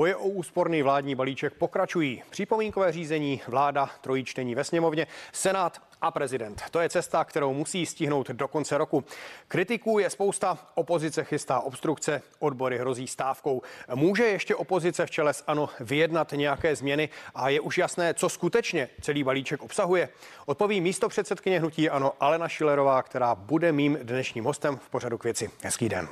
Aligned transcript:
Boje 0.00 0.16
o 0.16 0.28
úsporný 0.28 0.82
vládní 0.82 1.14
balíček 1.14 1.54
pokračují. 1.54 2.22
Připomínkové 2.30 2.92
řízení, 2.92 3.40
vláda, 3.48 3.90
trojí 4.00 4.24
čtení 4.24 4.54
ve 4.54 4.64
sněmovně, 4.64 5.06
Senát 5.32 5.82
a 6.00 6.10
prezident. 6.10 6.62
To 6.70 6.80
je 6.80 6.88
cesta, 6.88 7.24
kterou 7.24 7.54
musí 7.54 7.86
stihnout 7.86 8.30
do 8.30 8.48
konce 8.48 8.78
roku. 8.78 9.04
Kritiků 9.48 9.98
je 9.98 10.10
spousta, 10.10 10.58
opozice 10.74 11.24
chystá 11.24 11.60
obstrukce, 11.60 12.22
odbory 12.38 12.78
hrozí 12.78 13.06
stávkou. 13.06 13.62
Může 13.94 14.24
ještě 14.24 14.54
opozice 14.54 15.06
v 15.06 15.10
čele 15.10 15.34
s 15.34 15.44
ANO 15.46 15.68
vyjednat 15.80 16.32
nějaké 16.32 16.76
změny 16.76 17.08
a 17.34 17.48
je 17.48 17.60
už 17.60 17.78
jasné, 17.78 18.14
co 18.14 18.28
skutečně 18.28 18.88
celý 19.00 19.24
balíček 19.24 19.62
obsahuje? 19.62 20.08
Odpoví 20.46 20.80
místo 20.80 21.08
předsedkyně 21.08 21.58
hnutí 21.58 21.90
ANO 21.90 22.12
Alena 22.20 22.48
Šilerová, 22.48 23.02
která 23.02 23.34
bude 23.34 23.72
mým 23.72 23.98
dnešním 24.02 24.44
hostem 24.44 24.76
v 24.76 24.88
pořadu 24.88 25.18
k 25.18 25.24
věci. 25.24 25.50
Hezký 25.62 25.88
den. 25.88 26.08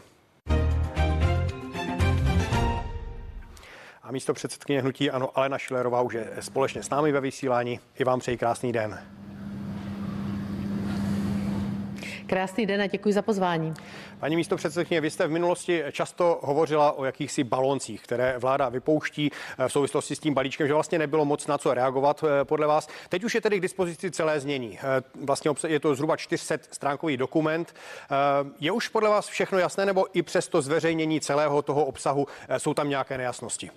A 4.09 4.13
místo 4.13 4.35
předsedkyně 4.35 4.81
hnutí 4.81 5.11
Ano 5.11 5.39
Alena 5.39 5.59
Šilerová 5.59 6.01
už 6.01 6.15
je 6.15 6.27
společně 6.41 6.83
s 6.83 6.91
námi 6.91 7.13
ve 7.13 7.21
vysílání. 7.21 7.81
I 7.99 8.05
vám 8.05 8.21
přeji 8.21 8.39
krásný 8.39 8.73
den. 8.73 9.18
Krásný 12.29 12.67
den 12.67 12.83
a 12.83 12.87
děkuji 12.87 13.15
za 13.15 13.23
pozvání. 13.23 13.75
Paní 14.21 14.37
místo 14.37 14.57
předsedkyně, 14.57 15.01
vy 15.01 15.11
jste 15.11 15.27
v 15.27 15.31
minulosti 15.31 15.85
často 15.93 16.41
hovořila 16.43 16.93
o 16.93 17.05
jakýchsi 17.05 17.45
baloncích, 17.45 18.03
které 18.03 18.39
vláda 18.39 18.69
vypouští 18.69 19.31
eh, 19.59 19.69
v 19.69 19.73
souvislosti 19.73 20.17
s 20.17 20.19
tím 20.19 20.35
balíčkem, 20.35 20.67
že 20.67 20.75
vlastně 20.75 20.99
nebylo 20.99 21.25
moc 21.25 21.47
na 21.47 21.59
co 21.59 21.75
reagovat 21.75 22.25
eh, 22.25 22.45
podle 22.45 22.67
vás. 22.67 22.89
Teď 23.09 23.25
už 23.25 23.35
je 23.35 23.41
tedy 23.41 23.59
k 23.59 23.63
dispozici 23.63 24.11
celé 24.11 24.41
znění. 24.41 24.79
Eh, 24.79 25.03
vlastně 25.25 25.51
je 25.67 25.81
to 25.81 25.95
zhruba 25.95 26.17
400 26.17 26.59
stránkový 26.71 27.17
dokument. 27.17 27.75
Je 28.61 28.73
už 28.73 28.89
podle 28.89 29.11
vás 29.11 29.27
všechno 29.27 29.59
jasné, 29.59 29.87
nebo 29.87 30.07
i 30.17 30.23
přes 30.23 30.49
to 30.49 30.63
zveřejnění 30.63 31.21
celého 31.21 31.63
toho 31.63 31.85
obsahu 31.85 32.27
jsou 32.59 32.75
tam 32.75 32.89
nějaké 32.89 33.19
nejasnosti? 33.19 33.71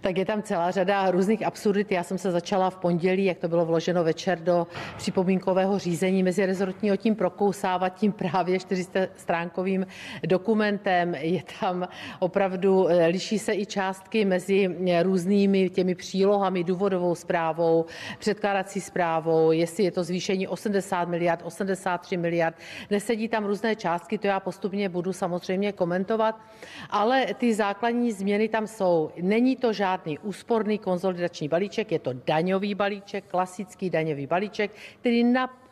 Tak 0.00 0.18
je 0.18 0.24
tam 0.24 0.42
celá 0.42 0.70
řada 0.70 1.10
různých 1.10 1.46
absurdit. 1.46 1.92
Já 1.92 2.02
jsem 2.02 2.18
se 2.18 2.30
začala 2.30 2.70
v 2.70 2.76
pondělí, 2.76 3.24
jak 3.24 3.38
to 3.38 3.48
bylo 3.48 3.66
vloženo 3.66 4.04
večer 4.04 4.38
do 4.38 4.66
připomínkového 4.96 5.78
řízení 5.78 6.22
mezi 6.22 6.46
rezortního 6.46 6.96
tím 6.96 7.14
prokousávat 7.14 7.94
tím 7.94 8.12
právě 8.12 8.58
400 8.58 9.00
stránkovým 9.16 9.86
dokumentem. 10.26 11.14
Je 11.14 11.42
tam 11.60 11.88
opravdu, 12.18 12.88
eh, 12.88 13.06
liší 13.06 13.38
se 13.38 13.54
i 13.54 13.66
částky 13.66 14.24
mezi 14.24 14.68
různými 15.02 15.70
těmi 15.70 15.94
přílohami, 15.94 16.64
důvodovou 16.64 17.14
zprávou, 17.14 17.84
předkládací 18.18 18.80
zprávou, 18.80 19.52
jestli 19.52 19.84
je 19.84 19.90
to 19.90 20.04
zvýšení 20.04 20.48
80 20.48 21.08
miliard, 21.08 21.40
83 21.44 22.16
miliard. 22.16 22.56
Nesedí 22.90 23.28
tam 23.28 23.44
různé 23.44 23.76
částky, 23.76 24.18
to 24.18 24.26
já 24.26 24.40
postupně 24.40 24.88
budu 24.88 25.12
samozřejmě 25.12 25.72
komentovat, 25.72 26.40
ale 26.90 27.26
ty 27.34 27.54
základní 27.54 28.12
změny 28.12 28.48
tam 28.48 28.66
jsou. 28.66 29.10
Není 29.20 29.56
to 29.56 29.72
žádný 29.72 29.89
žádný 29.90 30.18
úsporný 30.18 30.78
konsolidační 30.78 31.48
balíček, 31.48 31.92
je 31.92 31.98
to 31.98 32.12
daňový 32.12 32.74
balíček, 32.74 33.24
klasický 33.26 33.90
daňový 33.90 34.26
balíček, 34.26 34.70
který 35.00 35.24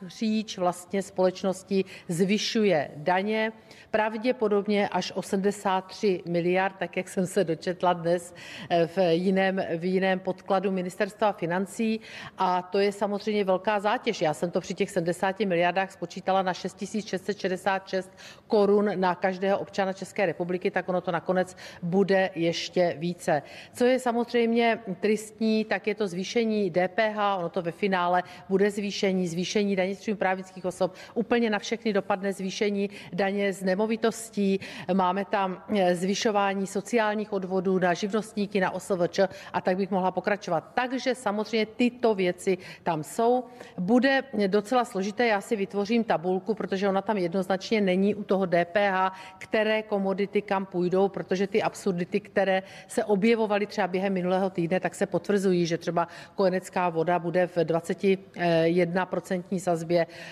napříč 0.03 0.59
vlastně 0.59 1.03
společnosti 1.03 1.85
zvyšuje 2.09 2.91
daně, 2.97 3.53
pravděpodobně 3.91 4.89
až 4.89 5.13
83 5.15 6.23
miliard, 6.27 6.75
tak 6.79 6.97
jak 6.97 7.09
jsem 7.09 7.27
se 7.27 7.45
dočetla 7.45 7.93
dnes 7.93 8.35
eh, 8.71 8.87
v 8.87 8.99
jiném, 9.15 9.63
v 9.77 9.85
jiném 9.85 10.21
podkladu 10.21 10.71
ministerstva 10.71 11.33
financí. 11.33 12.01
A 12.39 12.63
to 12.63 12.79
je 12.79 12.93
samozřejmě 12.93 13.45
velká 13.45 13.81
zátěž. 13.81 14.23
Já 14.23 14.35
jsem 14.35 14.51
to 14.51 14.61
při 14.61 14.75
těch 14.75 14.91
70 14.91 15.41
miliardách 15.41 15.93
spočítala 15.93 16.43
na 16.43 16.55
6666 16.55 18.11
korun 18.47 18.91
na 18.95 19.15
každého 19.15 19.59
občana 19.59 19.93
České 19.93 20.27
republiky, 20.27 20.71
tak 20.71 20.89
ono 20.89 21.01
to 21.01 21.13
nakonec 21.13 21.57
bude 21.83 22.31
ještě 22.35 22.95
více. 22.99 23.43
Co 23.73 23.85
je 23.85 23.99
samozřejmě 23.99 24.79
tristní, 25.01 25.65
tak 25.65 25.87
je 25.87 25.95
to 25.95 26.09
zvýšení 26.09 26.71
DPH, 26.71 27.19
ono 27.39 27.49
to 27.49 27.63
ve 27.63 27.73
finále 27.73 28.23
bude 28.49 28.71
zvýšení, 28.71 29.29
zvýšení 29.29 29.77
daně 29.77 29.88
z 29.95 30.15
právnických 30.15 30.65
osob, 30.65 30.95
úplně 31.15 31.51
na 31.51 31.59
všechny 31.59 31.93
dopadne 31.93 32.33
zvýšení 32.33 32.91
daně 33.13 33.53
z 33.53 33.63
nemovitostí, 33.63 34.61
máme 34.95 35.25
tam 35.25 35.63
eh, 35.77 35.95
zvyšování 35.95 36.67
sociálních 36.67 37.33
odvodů 37.33 37.79
na 37.79 37.95
živnostníky, 37.95 38.61
na 38.61 38.71
OSVČ 38.71 39.21
a 39.53 39.61
tak 39.61 39.77
bych 39.77 39.91
mohla 39.91 40.11
pokračovat. 40.11 40.71
Takže 40.75 41.15
samozřejmě 41.15 41.67
tyto 41.67 42.15
věci 42.15 42.59
tam 42.83 43.03
jsou. 43.03 43.45
Bude 43.79 44.23
docela 44.47 44.85
složité, 44.85 45.27
já 45.27 45.41
si 45.41 45.57
vytvořím 45.57 46.05
tabulku, 46.05 46.55
protože 46.55 46.89
ona 46.89 47.03
tam 47.03 47.17
jednoznačně 47.17 47.81
není 47.81 48.15
u 48.15 48.25
toho 48.25 48.47
DPH, 48.47 49.13
které 49.39 49.83
komodity 49.83 50.43
kam 50.43 50.67
půjdou, 50.67 51.09
protože 51.09 51.47
ty 51.47 51.63
absurdity, 51.63 52.21
které 52.21 52.63
se 52.89 53.05
objevovaly 53.05 53.67
třeba 53.67 53.87
během 53.87 54.13
minulého 54.13 54.51
týdne, 54.51 54.81
tak 54.81 54.95
se 54.95 55.07
potvrzují, 55.07 55.67
že 55.67 55.79
třeba 55.79 56.09
kojenecká 56.35 56.89
voda 56.89 57.19
bude 57.19 57.47
v 57.47 57.57
21% 57.57 59.59
sazbě 59.59 59.78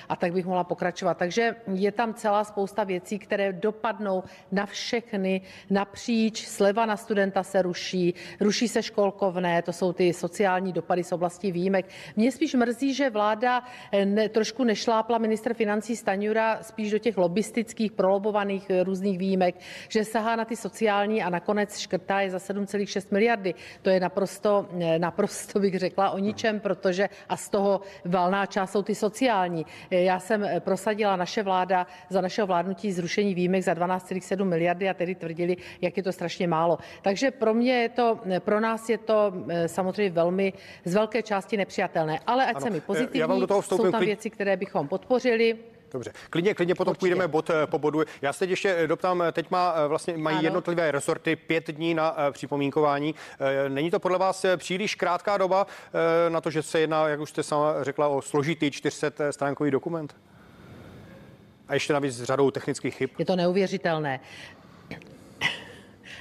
a 0.08 0.16
tak 0.16 0.32
bych 0.32 0.46
mohla 0.46 0.64
pokračovat. 0.64 1.18
Takže 1.18 1.56
je 1.74 1.92
tam 1.92 2.14
celá 2.14 2.44
spousta 2.44 2.84
věcí, 2.84 3.18
které 3.18 3.52
dopadnou 3.52 4.22
na 4.52 4.66
všechny 4.66 5.40
napříč. 5.70 6.46
Sleva 6.46 6.86
na 6.86 6.96
studenta 6.96 7.42
se 7.42 7.62
ruší, 7.62 8.14
ruší 8.40 8.68
se 8.68 8.82
školkovné, 8.82 9.62
to 9.62 9.72
jsou 9.72 9.92
ty 9.92 10.12
sociální 10.12 10.72
dopady 10.72 11.04
z 11.04 11.12
oblasti 11.12 11.52
výjimek. 11.52 11.86
Mě 12.16 12.32
spíš 12.32 12.54
mrzí, 12.54 12.94
že 12.94 13.10
vláda 13.10 13.62
eh, 13.92 14.06
ne, 14.06 14.28
trošku 14.28 14.64
nešlápla 14.64 15.18
minister 15.18 15.54
financí 15.54 15.96
Staňura 15.96 16.62
spíš 16.62 16.90
do 16.90 16.98
těch 16.98 17.16
lobistických, 17.16 17.92
prolobovaných 17.92 18.70
eh, 18.70 18.84
různých 18.84 19.18
výjimek, 19.18 19.54
že 19.88 20.04
sahá 20.04 20.36
na 20.36 20.44
ty 20.44 20.56
sociální 20.56 21.22
a 21.22 21.30
nakonec 21.30 21.78
škrtá 21.78 22.20
je 22.20 22.30
za 22.30 22.38
7,6 22.38 23.12
miliardy. 23.12 23.54
To 23.82 23.90
je 23.90 24.00
naprosto, 24.00 24.66
eh, 24.80 24.98
naprosto 24.98 25.60
bych 25.60 25.78
řekla 25.78 26.10
o 26.10 26.18
ničem, 26.18 26.60
protože 26.60 27.08
a 27.28 27.36
z 27.36 27.48
toho 27.48 27.80
valná 28.04 28.46
část 28.46 28.72
jsou 28.72 28.82
ty 28.82 28.94
sociální. 28.94 29.35
Já 29.90 30.20
jsem 30.20 30.46
prosadila 30.58 31.16
naše 31.16 31.42
vláda 31.42 31.86
za 32.08 32.20
našeho 32.20 32.46
vládnutí 32.46 32.92
zrušení 32.92 33.34
výjimek 33.34 33.62
za 33.62 33.74
12,7 33.74 34.44
miliardy 34.44 34.88
a 34.88 34.94
tedy 34.94 35.14
tvrdili, 35.14 35.56
jak 35.80 35.96
je 35.96 36.02
to 36.02 36.12
strašně 36.12 36.48
málo. 36.48 36.78
Takže 37.02 37.30
pro 37.30 37.54
mě 37.54 37.72
je 37.72 37.88
to, 37.88 38.20
pro 38.38 38.60
nás 38.60 38.88
je 38.88 38.98
to 38.98 39.32
eh, 39.48 39.68
samozřejmě 39.68 40.10
velmi 40.10 40.52
z 40.84 40.94
velké 40.94 41.22
části 41.22 41.56
nepřijatelné. 41.56 42.20
Ale 42.26 42.46
ať 42.46 42.56
ano, 42.56 42.64
se 42.64 42.70
mi 42.70 42.80
pozitivní, 42.80 43.20
já 43.20 43.26
vám 43.26 43.40
do 43.40 43.46
toho 43.46 43.62
jsou 43.62 43.90
tam 43.90 44.00
věci, 44.04 44.30
které 44.30 44.56
bychom 44.56 44.88
podpořili. 44.88 45.75
Dobře, 45.96 46.12
klidně, 46.30 46.54
klidně 46.54 46.74
potom 46.74 46.90
Určitě. 46.90 47.00
půjdeme 47.00 47.28
bod 47.28 47.50
eh, 47.50 47.66
po 47.66 47.78
bodu. 47.78 48.02
Já 48.22 48.32
se 48.32 48.38
teď 48.38 48.50
ještě 48.50 48.74
eh, 48.78 48.86
doptám, 48.86 49.24
teď 49.32 49.50
má 49.50 49.86
vlastně 49.86 50.16
mají 50.16 50.36
ano. 50.36 50.46
jednotlivé 50.46 50.90
resorty 50.90 51.36
pět 51.36 51.70
dní 51.70 51.94
na 51.94 52.16
připomínkování. 52.30 53.14
Není 53.68 53.90
to 53.90 53.98
podle 54.00 54.18
vás 54.18 54.46
příliš 54.56 54.94
krátká 54.94 55.38
doba 55.38 55.66
na 56.28 56.40
to, 56.40 56.50
že 56.50 56.62
se 56.62 56.80
jedná, 56.80 57.08
jak 57.08 57.20
už 57.20 57.30
jste 57.30 57.42
sama 57.42 57.84
řekla, 57.84 58.08
o 58.08 58.22
složitý 58.22 58.70
400 58.70 59.32
stránkový 59.32 59.70
dokument? 59.70 60.16
A 61.68 61.74
ještě 61.74 61.92
navíc 61.92 62.14
s 62.14 62.22
řadou 62.22 62.50
technických 62.50 62.94
chyb. 62.94 63.10
Je 63.18 63.24
to 63.24 63.36
neuvěřitelné 63.36 64.20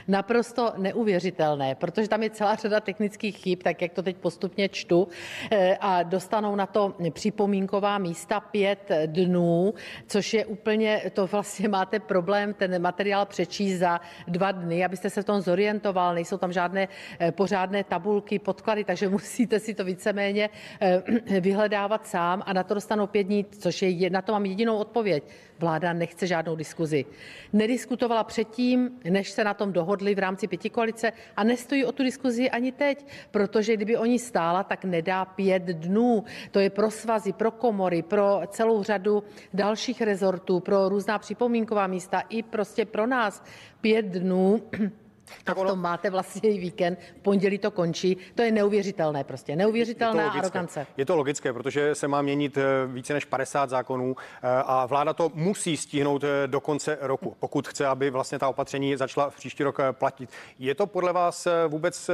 naprosto 0.08 0.74
neuvěřitelné, 0.78 1.76
protože 1.76 2.08
tam 2.08 2.24
je 2.24 2.30
celá 2.30 2.56
řada 2.56 2.80
technických 2.80 3.38
chyb, 3.38 3.60
tak 3.64 3.82
jak 3.82 3.94
to 3.94 4.04
teď 4.04 4.18
postupně 4.18 4.70
čtu, 4.70 5.08
eh, 5.52 5.78
a 5.82 6.04
dostanou 6.04 6.56
na 6.56 6.66
to 6.66 6.96
připomínková 7.14 7.98
místa 7.98 8.40
pět 8.40 8.92
dnů, 9.06 9.74
což 10.08 10.34
je 10.34 10.46
úplně, 10.46 11.02
to 11.14 11.28
vlastně 11.28 11.70
máte 11.70 12.00
problém 12.00 12.54
ten 12.54 12.82
materiál 12.82 13.26
přečíst 13.26 13.80
za 13.80 14.02
dva 14.28 14.52
dny, 14.52 14.86
abyste 14.86 15.10
se 15.10 15.22
v 15.22 15.26
tom 15.26 15.42
zorientoval, 15.42 16.14
nejsou 16.14 16.38
tam 16.38 16.52
žádné 16.52 16.88
eh, 17.20 17.32
pořádné 17.32 17.84
tabulky, 17.84 18.40
podklady, 18.40 18.84
takže 18.84 19.10
musíte 19.16 19.60
si 19.60 19.74
to 19.74 19.84
víceméně 19.84 20.50
eh, 20.82 21.04
vyhledávat 21.40 22.08
sám 22.08 22.44
a 22.46 22.54
na 22.54 22.64
to 22.64 22.74
dostanou 22.74 23.08
pět 23.08 23.24
dní, 23.24 23.46
což 23.60 23.82
je, 23.82 24.10
na 24.10 24.22
to 24.22 24.32
mám 24.32 24.46
jedinou 24.46 24.78
odpověď. 24.78 25.24
Vláda 25.60 25.94
nechce 25.94 26.28
žádnou 26.28 26.56
diskuzi. 26.56 27.06
Nediskutovala 27.54 28.24
předtím, 28.24 28.90
než 29.10 29.30
se 29.30 29.44
na 29.44 29.54
tom 29.54 29.74
dohodli 29.96 30.16
v 30.16 30.20
rámci 30.20 30.48
pětikoalice 30.48 31.12
a 31.36 31.44
nestojí 31.44 31.86
o 31.86 31.92
tu 31.92 32.04
diskuzi 32.04 32.50
ani 32.50 32.72
teď, 32.72 33.08
protože 33.32 33.74
kdyby 33.74 33.98
oni 33.98 34.20
stála, 34.20 34.64
tak 34.64 34.86
nedá 34.86 35.26
pět 35.26 35.64
dnů. 35.64 36.24
To 36.52 36.60
je 36.60 36.70
pro 36.70 36.92
svazy, 36.92 37.34
pro 37.34 37.52
komory, 37.52 38.02
pro 38.04 38.42
celou 38.48 38.84
řadu 38.84 39.24
dalších 39.54 40.02
rezortů, 40.02 40.60
pro 40.60 40.90
různá 40.90 41.20
připomínková 41.20 41.88
místa 41.88 42.24
i 42.30 42.44
prostě 42.44 42.86
pro 42.86 43.08
nás 43.08 43.44
pět 43.82 44.06
dnů 44.06 44.62
tak 45.44 45.58
ono... 45.58 45.70
v 45.70 45.72
tom 45.72 45.82
máte 45.82 46.10
vlastně 46.10 46.50
i 46.50 46.60
víkend, 46.60 47.00
v 47.18 47.22
pondělí 47.22 47.58
to 47.58 47.72
končí. 47.72 48.18
To 48.36 48.42
je 48.42 48.52
neuvěřitelné 48.52 49.24
prostě, 49.24 49.56
neuvěřitelná 49.56 50.24
je 50.24 50.30
arogance. 50.30 50.88
Je 50.98 51.06
to 51.06 51.16
logické, 51.16 51.54
protože 51.54 51.96
se 51.96 52.08
má 52.08 52.22
měnit 52.22 52.58
eh, 52.58 52.64
více 52.88 53.14
než 53.14 53.26
50 53.26 53.70
zákonů 53.70 54.16
eh, 54.18 54.48
a 54.66 54.86
vláda 54.86 55.14
to 55.14 55.32
musí 55.34 55.78
stihnout 55.78 56.24
eh, 56.24 56.48
do 56.48 56.60
konce 56.62 56.98
roku, 57.02 57.36
pokud 57.40 57.68
chce, 57.68 57.88
aby 57.88 58.10
vlastně 58.10 58.40
ta 58.40 58.50
opatření 58.50 58.96
začala 58.98 59.30
v 59.30 59.36
příští 59.36 59.64
rok 59.64 59.80
platit. 59.92 60.30
Je 60.60 60.76
to 60.76 60.88
podle 60.88 61.14
vás 61.14 61.48
vůbec 61.68 62.10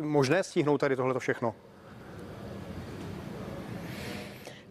možné 0.00 0.42
stihnout 0.42 0.78
tady 0.78 0.96
tohleto 0.96 1.20
všechno? 1.20 1.54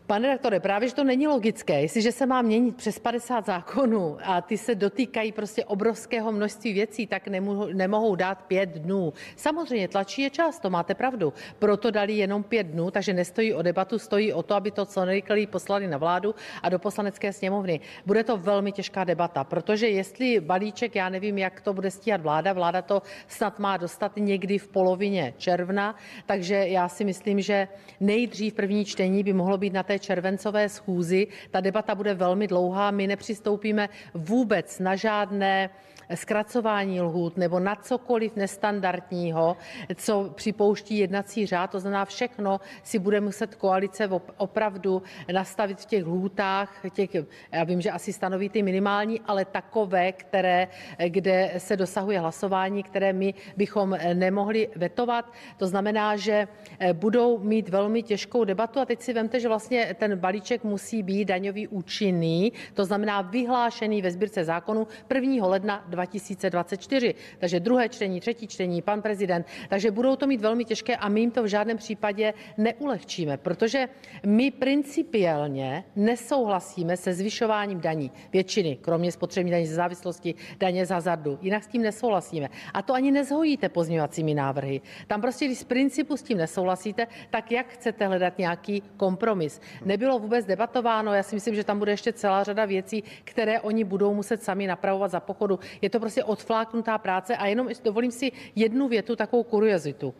Pane 0.08 0.28
redaktore, 0.28 0.60
právě, 0.60 0.90
že 0.90 0.96
to 0.96 1.04
není 1.04 1.28
logické. 1.28 1.82
Jestliže 1.82 2.12
se 2.12 2.26
má 2.26 2.42
měnit 2.42 2.76
přes 2.76 3.00
50 3.00 3.46
zákonů 3.46 4.18
a 4.24 4.42
ty 4.42 4.58
se 4.58 4.76
dotýkají 4.76 5.32
prostě 5.32 5.66
obrovského 5.66 6.32
množství 6.32 6.74
věcí, 6.74 7.08
tak 7.08 7.28
nemohou, 7.28 7.68
nemohou 7.74 8.16
dát 8.16 8.42
pět 8.42 8.70
dnů. 8.70 9.14
Samozřejmě 9.36 9.88
tlačí 9.88 10.22
je 10.22 10.30
čas, 10.30 10.60
to 10.60 10.70
máte 10.70 10.96
pravdu. 10.96 11.34
Proto 11.60 11.92
dali 11.92 12.14
jenom 12.14 12.44
pět 12.44 12.68
dnů, 12.68 12.92
takže 12.92 13.14
nestojí 13.14 13.54
o 13.54 13.62
debatu, 13.62 14.00
stojí 14.00 14.34
o 14.34 14.44
to, 14.44 14.56
aby 14.56 14.72
to 14.72 14.86
co 14.86 15.06
nejrychleji 15.06 15.48
poslali 15.48 15.88
na 15.88 15.98
vládu 15.98 16.36
a 16.64 16.70
do 16.70 16.80
poslanecké 16.80 17.34
sněmovny. 17.34 17.80
Bude 18.06 18.24
to 18.24 18.38
velmi 18.38 18.72
těžká 18.72 19.04
debata, 19.04 19.44
protože 19.44 19.88
jestli 19.88 20.40
balíček, 20.40 20.96
já 20.96 21.10
nevím, 21.10 21.38
jak 21.38 21.62
to 21.62 21.74
bude 21.74 21.92
stíhat 21.92 22.22
vláda, 22.22 22.54
vláda 22.54 22.82
to 22.82 23.02
snad 23.28 23.60
má 23.60 23.78
dostat 23.78 24.12
někdy 24.18 24.58
v 24.58 24.68
polovině 24.68 25.34
června, 25.38 25.96
takže 26.26 26.56
já 26.56 26.88
si 26.88 27.06
myslím, 27.06 27.42
že 27.42 27.68
nejdřív 28.00 28.54
první 28.54 28.86
čtení 28.86 29.24
by 29.24 29.34
mohlo 29.34 29.58
být 29.58 29.74
na 29.74 29.84
té 29.84 29.97
červencové 30.00 30.70
schůzi. 30.70 31.28
Ta 31.52 31.60
debata 31.60 31.96
bude 31.96 32.14
velmi 32.14 32.48
dlouhá, 32.48 32.92
my 32.92 33.08
nepřistoupíme 33.08 33.90
vůbec 34.14 34.80
na 34.80 34.96
žádné 34.96 35.70
zkracování 36.16 37.02
lhůt 37.02 37.38
nebo 37.38 37.60
na 37.60 37.76
cokoliv 37.76 38.36
nestandardního, 38.36 39.58
co 39.96 40.32
připouští 40.36 40.98
jednací 40.98 41.46
řád. 41.46 41.72
To 41.72 41.80
znamená, 41.80 42.06
všechno 42.06 42.60
si 42.84 43.00
bude 43.00 43.22
muset 43.22 43.56
koalice 43.56 44.10
opravdu 44.38 45.04
nastavit 45.34 45.80
v 45.80 45.86
těch 45.86 46.06
lhůtách, 46.06 46.86
těch, 46.94 47.10
já 47.52 47.64
vím, 47.64 47.82
že 47.82 47.92
asi 47.92 48.14
stanoví 48.14 48.50
ty 48.50 48.64
minimální, 48.64 49.22
ale 49.26 49.46
takové, 49.46 50.12
které, 50.12 50.68
kde 51.08 51.54
se 51.58 51.78
dosahuje 51.78 52.20
hlasování, 52.20 52.84
které 52.84 53.14
my 53.14 53.34
bychom 53.58 53.98
nemohli 54.14 54.70
vetovat. 54.76 55.34
To 55.58 55.68
znamená, 55.68 56.16
že 56.16 56.48
budou 56.94 57.40
mít 57.40 57.70
velmi 57.70 58.04
těžkou 58.04 58.44
debatu 58.44 58.80
a 58.80 58.86
teď 58.86 59.02
si 59.02 59.14
vemte, 59.14 59.40
že 59.40 59.48
vlastně 59.48 59.96
ten 60.00 60.18
balíček 60.18 60.64
musí 60.64 61.04
být 61.04 61.26
daňový 61.26 61.68
účinný, 61.68 62.54
to 62.74 62.86
znamená 62.86 63.22
vyhlášený 63.22 64.02
ve 64.02 64.12
sbírce 64.12 64.44
zákonů 64.44 64.88
1. 65.14 65.48
ledna 65.48 65.84
2024. 65.98 67.16
Takže 67.40 67.60
druhé 67.60 67.90
čtení, 67.90 68.20
třetí 68.20 68.48
čtení, 68.48 68.82
pan 68.82 69.02
prezident. 69.02 69.46
Takže 69.70 69.92
budou 69.92 70.16
to 70.16 70.28
mít 70.28 70.42
velmi 70.42 70.66
těžké 70.66 70.96
a 70.96 71.10
my 71.10 71.20
jim 71.20 71.32
to 71.32 71.44
v 71.44 71.48
žádném 71.48 71.78
případě 71.78 72.34
neulehčíme, 72.58 73.38
protože 73.38 73.88
my 74.26 74.52
principiálně 74.52 75.84
nesouhlasíme 75.96 76.98
se 76.98 77.14
zvyšováním 77.14 77.82
daní. 77.82 78.12
Většiny, 78.34 78.78
kromě 78.82 79.12
spotřební 79.12 79.52
daní 79.52 79.66
ze 79.66 79.76
závislosti, 79.76 80.36
daně 80.60 80.86
z 80.86 80.90
hazardu. 80.90 81.40
Jinak 81.42 81.64
s 81.64 81.68
tím 81.68 81.82
nesouhlasíme. 81.82 82.50
A 82.74 82.82
to 82.82 82.94
ani 82.94 83.12
nezhojíte 83.12 83.70
pozměňovacími 83.70 84.34
návrhy. 84.34 84.82
Tam 85.08 85.22
prostě, 85.22 85.46
když 85.46 85.58
z 85.60 85.64
principu 85.64 86.18
s 86.18 86.24
tím 86.24 86.38
nesouhlasíte, 86.38 87.08
tak 87.30 87.52
jak 87.52 87.68
chcete 87.68 88.08
hledat 88.08 88.38
nějaký 88.38 88.84
kompromis? 88.98 89.62
Nebylo 89.86 90.20
vůbec 90.20 90.46
debatováno, 90.46 91.14
já 91.14 91.24
si 91.24 91.36
myslím, 91.36 91.56
že 91.56 91.64
tam 91.64 91.80
bude 91.80 91.92
ještě 91.92 92.14
celá 92.14 92.44
řada 92.44 92.66
věcí, 92.66 93.04
které 93.24 93.62
oni 93.62 93.84
budou 93.84 94.14
muset 94.14 94.44
sami 94.44 94.68
napravovat 94.68 95.12
za 95.12 95.20
pochodu. 95.20 95.60
Je 95.82 95.87
to 95.90 96.00
prostě 96.00 96.24
odfláknutá 96.24 96.98
práce 96.98 97.38
a 97.38 97.48
jenom 97.48 97.70
dovolím 97.84 98.12
si 98.12 98.32
jednu 98.56 98.88
větu, 98.88 99.16
takovou 99.16 99.44
kuriozitu. 99.44 100.14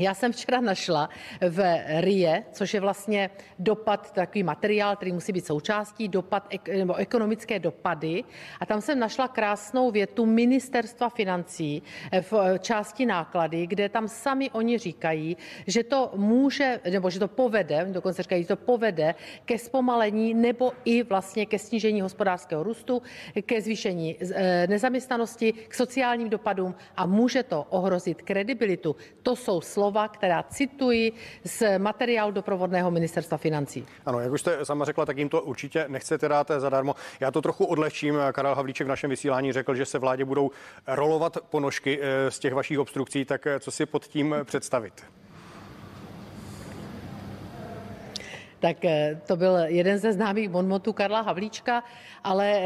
Já 0.00 0.14
jsem 0.14 0.32
včera 0.32 0.60
našla 0.60 1.08
v 1.48 1.84
RIE, 2.00 2.44
což 2.52 2.74
je 2.74 2.80
vlastně 2.80 3.30
dopad, 3.58 4.12
takový 4.12 4.42
materiál, 4.42 4.96
který 4.96 5.12
musí 5.12 5.32
být 5.32 5.46
součástí, 5.46 6.08
dopad, 6.08 6.48
nebo 6.76 6.94
ekonomické 6.94 7.58
dopady. 7.58 8.24
A 8.60 8.66
tam 8.66 8.80
jsem 8.80 8.98
našla 8.98 9.28
krásnou 9.28 9.90
větu 9.90 10.26
ministerstva 10.26 11.08
financí 11.08 11.82
v 12.20 12.58
části 12.58 13.06
náklady, 13.06 13.66
kde 13.66 13.88
tam 13.88 14.08
sami 14.08 14.50
oni 14.50 14.78
říkají, 14.78 15.36
že 15.66 15.84
to 15.84 16.12
může, 16.16 16.80
nebo 16.90 17.10
že 17.10 17.18
to 17.18 17.28
povede, 17.28 17.88
dokonce 17.92 18.22
říkají, 18.22 18.42
že 18.42 18.48
to 18.48 18.56
povede 18.56 19.14
ke 19.44 19.58
zpomalení 19.58 20.34
nebo 20.34 20.72
i 20.84 21.02
vlastně 21.02 21.46
ke 21.46 21.58
snížení 21.58 22.00
hospodářského 22.00 22.62
růstu, 22.62 23.02
ke 23.42 23.60
zvýšení 23.60 24.16
eh, 24.20 24.66
nezaměstnanosti, 24.66 25.52
k 25.52 25.74
sociálním 25.74 26.28
dopadům 26.28 26.74
a 26.96 27.06
může 27.06 27.42
to 27.42 27.66
ohrozit 27.70 28.22
kredibilitu. 28.22 28.96
To 29.22 29.36
jsou 29.36 29.60
slova 29.60 29.87
slova, 29.88 30.08
která 30.08 30.42
cituji 30.42 31.12
z 31.44 31.78
materiálu 31.78 32.32
doprovodného 32.32 32.90
ministerstva 32.90 33.36
financí. 33.38 33.86
Ano, 34.06 34.20
jak 34.20 34.32
už 34.32 34.40
jste 34.40 34.64
sama 34.64 34.84
řekla, 34.84 35.06
tak 35.06 35.18
jim 35.18 35.28
to 35.28 35.42
určitě 35.42 35.84
nechcete 35.88 36.28
dát 36.28 36.50
zadarmo. 36.58 36.94
Já 37.20 37.30
to 37.30 37.42
trochu 37.42 37.64
odlehčím. 37.64 38.14
Karel 38.32 38.54
Havlíček 38.54 38.86
v 38.86 38.88
našem 38.88 39.10
vysílání 39.10 39.52
řekl, 39.52 39.74
že 39.74 39.84
se 39.84 39.98
vládě 39.98 40.24
budou 40.24 40.50
rolovat 40.86 41.38
ponožky 41.50 41.98
eh, 42.02 42.30
z 42.30 42.38
těch 42.38 42.54
vašich 42.54 42.78
obstrukcí, 42.78 43.24
tak 43.24 43.46
eh, 43.46 43.60
co 43.60 43.70
si 43.70 43.86
pod 43.86 44.06
tím 44.06 44.34
představit? 44.44 45.04
Tak 48.60 48.84
eh, 48.84 49.20
to 49.26 49.36
byl 49.36 49.56
jeden 49.66 49.98
ze 49.98 50.12
známých 50.12 50.48
bonmotů 50.48 50.92
Karla 50.92 51.20
Havlíčka, 51.20 51.84
ale 52.24 52.62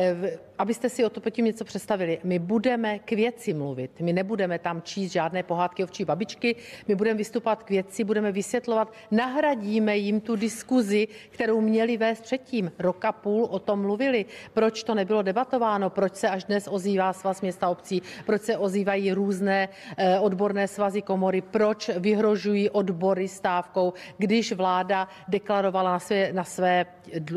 abyste 0.62 0.88
si 0.88 1.04
o 1.04 1.10
to 1.10 1.20
potom 1.20 1.44
něco 1.44 1.64
představili, 1.64 2.18
my 2.24 2.38
budeme 2.38 2.98
k 2.98 3.10
věci 3.12 3.54
mluvit. 3.54 4.00
My 4.00 4.12
nebudeme 4.12 4.58
tam 4.58 4.82
číst 4.82 5.12
žádné 5.12 5.42
pohádky 5.42 5.84
ovčí 5.84 6.04
babičky, 6.04 6.56
my 6.88 6.94
budeme 6.94 7.18
vystupovat 7.18 7.62
k 7.62 7.70
věci, 7.70 8.04
budeme 8.04 8.32
vysvětlovat, 8.32 8.92
nahradíme 9.10 9.96
jim 9.96 10.20
tu 10.20 10.36
diskuzi, 10.36 11.08
kterou 11.30 11.60
měli 11.60 11.96
vést 11.96 12.22
předtím. 12.22 12.72
Roka 12.78 13.12
půl 13.12 13.44
o 13.44 13.58
tom 13.58 13.82
mluvili. 13.82 14.24
Proč 14.54 14.82
to 14.82 14.94
nebylo 14.94 15.22
debatováno? 15.22 15.90
Proč 15.90 16.14
se 16.14 16.28
až 16.28 16.44
dnes 16.44 16.68
ozývá 16.70 17.12
svaz 17.12 17.42
města 17.42 17.68
obcí? 17.68 18.02
Proč 18.26 18.42
se 18.42 18.56
ozývají 18.56 19.12
různé 19.12 19.68
eh, 19.96 20.18
odborné 20.18 20.68
svazy 20.68 21.02
komory? 21.02 21.40
Proč 21.40 21.90
vyhrožují 21.98 22.70
odbory 22.70 23.28
stávkou, 23.28 23.92
když 24.18 24.52
vláda 24.52 25.08
deklarovala 25.28 25.81
na 25.90 25.98
své, 25.98 26.32
na 26.32 26.44
své 26.44 26.86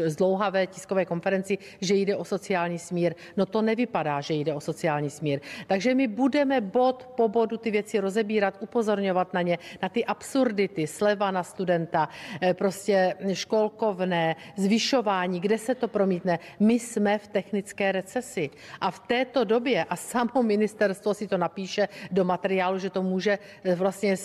zdlouhavé 0.05 0.67
tiskové 0.67 1.05
konferenci, 1.05 1.57
že 1.81 1.95
jde 1.95 2.15
o 2.15 2.25
sociální 2.25 2.79
smír? 2.79 3.15
No 3.37 3.45
to 3.45 3.61
nevypadá, 3.61 4.21
že 4.21 4.33
jde 4.33 4.53
o 4.53 4.61
sociální 4.61 5.09
smír. 5.09 5.39
Takže 5.67 5.95
my 5.95 6.07
budeme 6.07 6.61
bod 6.61 7.09
po 7.17 7.27
bodu 7.27 7.57
ty 7.57 7.71
věci 7.71 7.99
rozebírat, 7.99 8.57
upozorňovat 8.59 9.33
na 9.33 9.41
ně, 9.41 9.57
na 9.81 9.89
ty 9.89 10.05
absurdity, 10.05 10.87
sleva 10.87 11.31
na 11.31 11.43
studenta, 11.43 12.09
eh, 12.41 12.53
prostě 12.53 13.15
školkovné, 13.33 14.35
zvyšování, 14.55 15.39
kde 15.39 15.57
se 15.57 15.75
to 15.75 15.87
promítne. 15.87 16.39
My 16.59 16.73
jsme 16.73 17.17
v 17.17 17.27
technické 17.27 17.91
recesi 17.91 18.49
a 18.81 18.91
v 18.91 18.99
této 18.99 19.43
době, 19.43 19.83
a 19.83 19.95
samo 19.95 20.43
ministerstvo 20.43 21.13
si 21.13 21.27
to 21.27 21.37
napíše 21.37 21.87
do 22.11 22.23
materiálu, 22.23 22.79
že 22.79 22.89
to 22.89 23.03
může 23.03 23.39
eh, 23.63 23.75
vlastně 23.75 24.15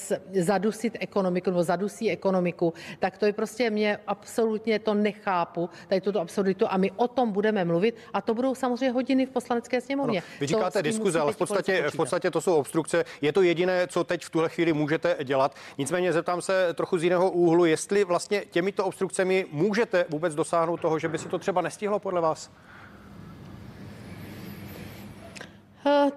zadusit 0.41 0.97
ekonomiku 1.01 1.51
nebo 1.51 1.63
zadusí 1.63 2.11
ekonomiku, 2.11 2.73
tak 2.99 3.19
to 3.19 3.27
je 3.27 3.33
prostě 3.33 3.71
mě 3.71 3.99
absolutně 4.11 4.79
to 4.79 4.95
nechápu, 4.95 5.71
tady 5.89 6.01
tuto 6.01 6.21
absurditu 6.21 6.67
a 6.69 6.77
my 6.77 6.91
o 6.97 7.09
tom 7.09 7.33
budeme 7.33 7.65
mluvit 7.65 7.97
a 8.13 8.21
to 8.21 8.35
budou 8.35 8.55
samozřejmě 8.55 8.91
hodiny 8.91 9.27
v 9.27 9.31
poslanecké 9.31 9.81
sněmovně. 9.81 10.19
Ano, 10.19 10.29
vy 10.41 10.47
říkáte 10.47 10.83
diskuze, 10.83 11.21
ale 11.21 11.33
v 11.33 11.37
podstatě, 11.37 11.91
v 11.91 11.97
podstatě 11.97 12.31
to 12.31 12.41
jsou 12.41 12.55
obstrukce. 12.55 13.05
Je 13.21 13.33
to 13.33 13.43
jediné, 13.43 13.87
co 13.87 14.05
teď 14.05 14.25
v 14.25 14.31
tuhle 14.31 14.49
chvíli 14.49 14.73
můžete 14.73 15.17
dělat. 15.25 15.55
Nicméně 15.79 16.13
zeptám 16.13 16.43
se 16.43 16.75
trochu 16.75 16.99
z 16.99 17.05
jiného 17.05 17.31
úhlu, 17.31 17.65
jestli 17.65 18.05
vlastně 18.05 18.45
těmito 18.51 18.85
obstrukcemi 18.85 19.47
můžete 19.53 20.05
vůbec 20.09 20.35
dosáhnout 20.35 20.81
toho, 20.81 20.99
že 20.99 21.09
by 21.09 21.19
se 21.19 21.29
to 21.29 21.39
třeba 21.39 21.61
nestihlo 21.61 21.99
podle 21.99 22.21
vás? 22.21 22.51
Eh, 22.51 22.81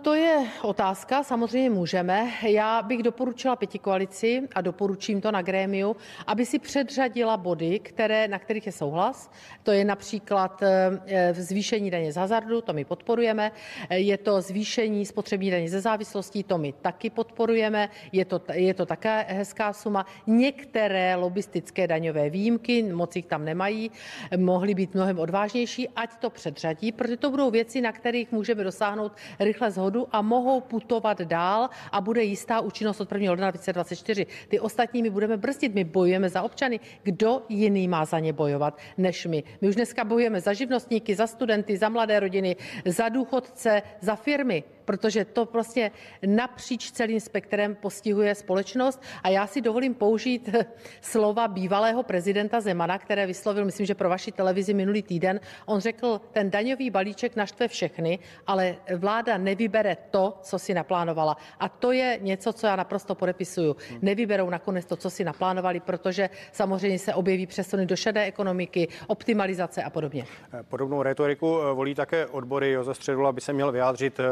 to 0.02 0.14
je 0.14 0.48
otázka, 0.62 1.24
samozřejmě 1.24 1.70
můžeme. 1.70 2.32
Já 2.42 2.82
bych 2.82 3.04
doporučila 3.04 3.56
pěti 3.56 3.80
koalici 3.80 4.42
a 4.56 4.62
doporučím 4.62 5.22
to 5.22 5.32
na 5.32 5.42
grémiu, 5.42 5.96
aby 6.28 6.46
si 6.46 6.60
předřadila 6.60 7.38
body, 7.38 7.80
které, 7.80 8.28
na 8.28 8.40
kterých 8.40 8.66
je 8.66 8.72
souhlas. 8.72 9.32
To 9.64 9.72
je 9.72 9.86
například 9.86 10.64
eh, 10.64 11.34
zvýšení 11.34 11.92
daně 11.92 12.12
z 12.12 12.16
hazardu, 12.16 12.62
to 12.62 12.74
my 12.74 12.86
podporujeme. 12.86 13.52
Eh, 13.90 14.00
je 14.00 14.18
to 14.18 14.42
zvýšení 14.42 15.06
spotřební 15.06 15.52
daně 15.52 15.70
ze 15.70 15.82
závislostí, 15.82 16.44
to 16.44 16.58
my 16.58 16.74
taky 16.82 17.10
podporujeme. 17.10 17.90
Je 18.12 18.26
to, 18.26 18.42
je 18.54 18.74
to 18.74 18.86
také 18.86 19.26
hezká 19.30 19.74
suma. 19.74 20.06
Některé 20.28 21.16
lobistické 21.16 21.88
daňové 21.88 22.30
výjimky, 22.30 22.84
moc 22.84 23.16
jich 23.16 23.26
tam 23.26 23.46
nemají, 23.46 23.92
mohly 24.38 24.74
být 24.74 24.94
mnohem 24.94 25.20
odvážnější, 25.20 25.90
ať 25.90 26.16
to 26.16 26.30
předřadí, 26.30 26.92
protože 26.92 27.18
to 27.18 27.30
budou 27.30 27.52
věci, 27.52 27.82
na 27.82 27.92
kterých 27.92 28.32
můžeme 28.32 28.64
dosáhnout 28.64 29.12
rychle 29.54 29.72
zhodu 29.72 30.08
a 30.12 30.22
mohou 30.22 30.62
putovat 30.62 31.22
dál 31.22 31.70
a 31.92 32.02
bude 32.02 32.24
jistá 32.24 32.60
účinnost 32.60 33.02
od 33.02 33.12
1. 33.12 33.32
ledna 33.32 33.52
2024. 33.52 34.26
Ty 34.48 34.60
ostatní 34.60 35.02
my 35.02 35.10
budeme 35.10 35.38
brzdit, 35.38 35.74
my 35.76 35.84
bojujeme 35.84 36.30
za 36.30 36.42
občany. 36.42 36.80
Kdo 37.04 37.42
jiný 37.50 37.88
má 37.88 38.06
za 38.06 38.20
ně 38.20 38.34
bojovat 38.34 38.78
než 38.98 39.26
my? 39.26 39.44
My 39.62 39.70
už 39.70 39.76
dneska 39.76 40.04
bojujeme 40.04 40.42
za 40.42 40.54
živnostníky, 40.54 41.16
za 41.16 41.28
studenty, 41.28 41.78
za 41.78 41.90
mladé 41.90 42.20
rodiny, 42.20 42.56
za 42.86 43.10
důchodce, 43.10 43.82
za 44.02 44.16
firmy. 44.16 44.64
Protože 44.86 45.26
to 45.26 45.46
prostě 45.46 45.92
napříč 46.26 46.92
celým 46.92 47.20
spektrem 47.20 47.76
postihuje 47.76 48.36
společnost 48.36 49.02
a 49.24 49.30
já 49.30 49.48
si 49.48 49.62
dovolím 49.62 49.94
použít 49.94 50.50
slova 51.02 51.48
bývalého 51.48 52.04
prezidenta 52.04 52.62
Zemana, 52.62 52.98
které 52.98 53.26
vyslovil, 53.26 53.66
myslím, 53.66 53.86
že 53.86 53.96
pro 53.96 54.10
vaši 54.10 54.32
televizi 54.32 54.74
minulý 54.74 55.04
týden. 55.04 55.40
On 55.66 55.80
řekl, 55.80 56.22
ten 56.32 56.52
daňový 56.52 56.90
balíček 56.90 57.36
naštve 57.36 57.68
všechny, 57.68 58.20
ale 58.48 58.76
vláda 58.96 59.38
nevybere 59.38 59.98
to, 60.12 60.38
co 60.42 60.60
si 60.60 60.74
naplánovala. 60.74 61.38
A 61.60 61.70
to 61.70 61.92
je 61.92 62.20
něco, 62.22 62.54
co 62.54 62.68
já 62.68 62.76
naprosto 62.76 63.16
podepisuju. 63.16 63.76
Nevyberou 64.02 64.50
nakonec 64.50 64.86
to, 64.86 64.96
co 64.96 65.10
si 65.10 65.24
naplánovali, 65.24 65.80
protože 65.80 66.30
samozřejmě 66.52 67.00
se 67.00 67.14
objeví 67.14 67.48
přesuny 67.48 67.86
do 67.86 67.96
šedé 67.96 68.24
ekonomiky, 68.24 68.88
optimalizace 69.08 69.84
a 69.84 69.90
podobně. 69.90 70.26
Podobnou 70.70 71.04
retoriku 71.04 71.60
eh, 71.60 71.74
volí 71.74 71.96
také 71.96 72.26
odbory. 72.26 72.72
Josef 72.72 72.98
Středula 72.98 73.32
by 73.32 73.42
se 73.42 73.54
měl 73.54 73.72
vyjádřit 73.72 74.20
eh, 74.20 74.24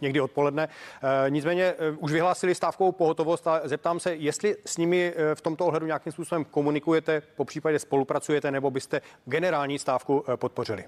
někdy 0.00 0.20
odpoledne. 0.20 0.68
Eh, 0.68 1.30
nicméně 1.30 1.74
už 1.98 2.12
vyhlásili 2.12 2.54
stávkovou 2.54 2.92
pohotovost 2.92 3.46
a 3.46 3.60
zeptám 3.64 4.00
se, 4.00 4.14
jestli 4.14 4.56
s 4.66 4.76
nimi 4.76 5.14
v 5.34 5.40
tomto 5.40 5.66
ohledu 5.66 5.86
nějakým 5.86 6.12
způsobem 6.12 6.44
komunikujete, 6.44 7.22
po 7.36 7.44
případě 7.44 7.78
spolupracujete, 7.78 8.50
nebo 8.50 8.70
byste 8.70 9.00
generální 9.24 9.78
stávku 9.78 10.24
podpořili. 10.36 10.84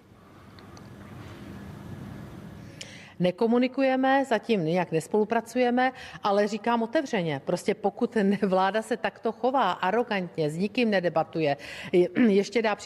Nekomunikujeme, 3.21 4.25
zatím 4.25 4.65
nějak 4.65 4.93
nespolupracujeme, 4.93 5.93
ale 6.23 6.49
říkám 6.49 6.83
otevřeně, 6.83 7.41
prostě 7.45 7.75
pokud 7.75 8.17
vláda 8.43 8.83
se 8.83 8.97
takto 8.97 9.33
chová 9.33 9.73
arrogantně, 9.73 10.51
s 10.51 10.57
nikým 10.57 10.91
nedebatuje, 10.91 11.57
ještě 12.29 12.63
dá 12.63 12.77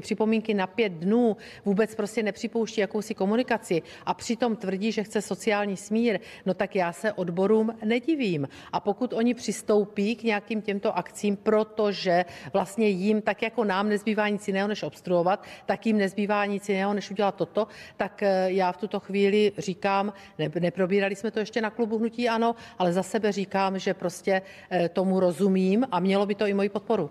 připomínky 0.00 0.54
na 0.54 0.66
pět 0.66 0.92
dnů, 0.92 1.36
vůbec 1.64 1.94
prostě 1.94 2.22
nepřipouští 2.22 2.80
jakousi 2.80 3.14
komunikaci 3.14 3.82
a 4.06 4.14
přitom 4.14 4.56
tvrdí, 4.56 4.92
že 4.92 5.02
chce 5.02 5.22
sociální 5.22 5.76
smír, 5.76 6.20
no 6.46 6.54
tak 6.54 6.76
já 6.76 6.92
se 6.92 7.12
odborům 7.12 7.74
nedivím. 7.84 8.48
A 8.72 8.80
pokud 8.80 9.12
oni 9.12 9.34
přistoupí 9.34 10.16
k 10.16 10.22
nějakým 10.22 10.62
těmto 10.62 10.96
akcím, 10.96 11.36
protože 11.36 12.24
vlastně 12.52 12.88
jim, 12.88 13.22
tak 13.22 13.42
jako 13.42 13.64
nám 13.64 13.88
nezbývá 13.88 14.28
nic 14.28 14.48
jiného, 14.48 14.68
než 14.68 14.82
obstruovat, 14.82 15.44
tak 15.66 15.86
jim 15.86 15.98
nezbývá 15.98 16.46
nic 16.46 16.68
jiného, 16.68 16.94
než 16.94 17.10
udělat 17.10 17.34
toto, 17.34 17.66
tak 17.96 18.22
eh, 18.22 18.46
já 18.46 18.72
v 18.72 18.76
tuto 18.76 19.00
chvíli 19.00 19.52
říkám, 19.58 20.12
ne, 20.38 20.50
neprobírali 20.60 21.16
jsme 21.16 21.30
to 21.30 21.38
ještě 21.38 21.60
na 21.60 21.70
klubu 21.70 21.98
Hnutí 21.98 22.28
Ano, 22.28 22.54
ale 22.78 22.92
za 22.92 23.02
sebe 23.02 23.32
říkám, 23.32 23.78
že 23.78 23.94
prostě 23.94 24.42
eh, 24.70 24.88
tomu 24.88 25.20
rozumím 25.20 25.86
a 25.90 26.00
mělo 26.00 26.26
by 26.26 26.34
to 26.34 26.46
i 26.46 26.54
moji 26.54 26.68
podporu. 26.68 27.10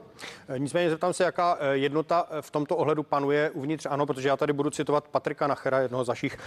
Eh, 0.50 0.60
nicméně 0.60 0.90
zeptám 0.90 1.14
se, 1.14 1.24
jaká 1.24 1.58
eh, 1.60 1.78
jednota 1.78 2.28
v 2.42 2.52
tomto 2.52 2.78
ohledu 2.78 3.04
panuje 3.04 3.50
uvnitř 3.50 3.86
Ano, 3.90 4.06
protože 4.06 4.28
já 4.28 4.38
tady 4.38 4.54
budu 4.54 4.70
citovat 4.70 5.08
Patrika 5.08 5.48
Nachera, 5.48 5.80
jednoho 5.80 6.04
z 6.04 6.08
našich 6.08 6.38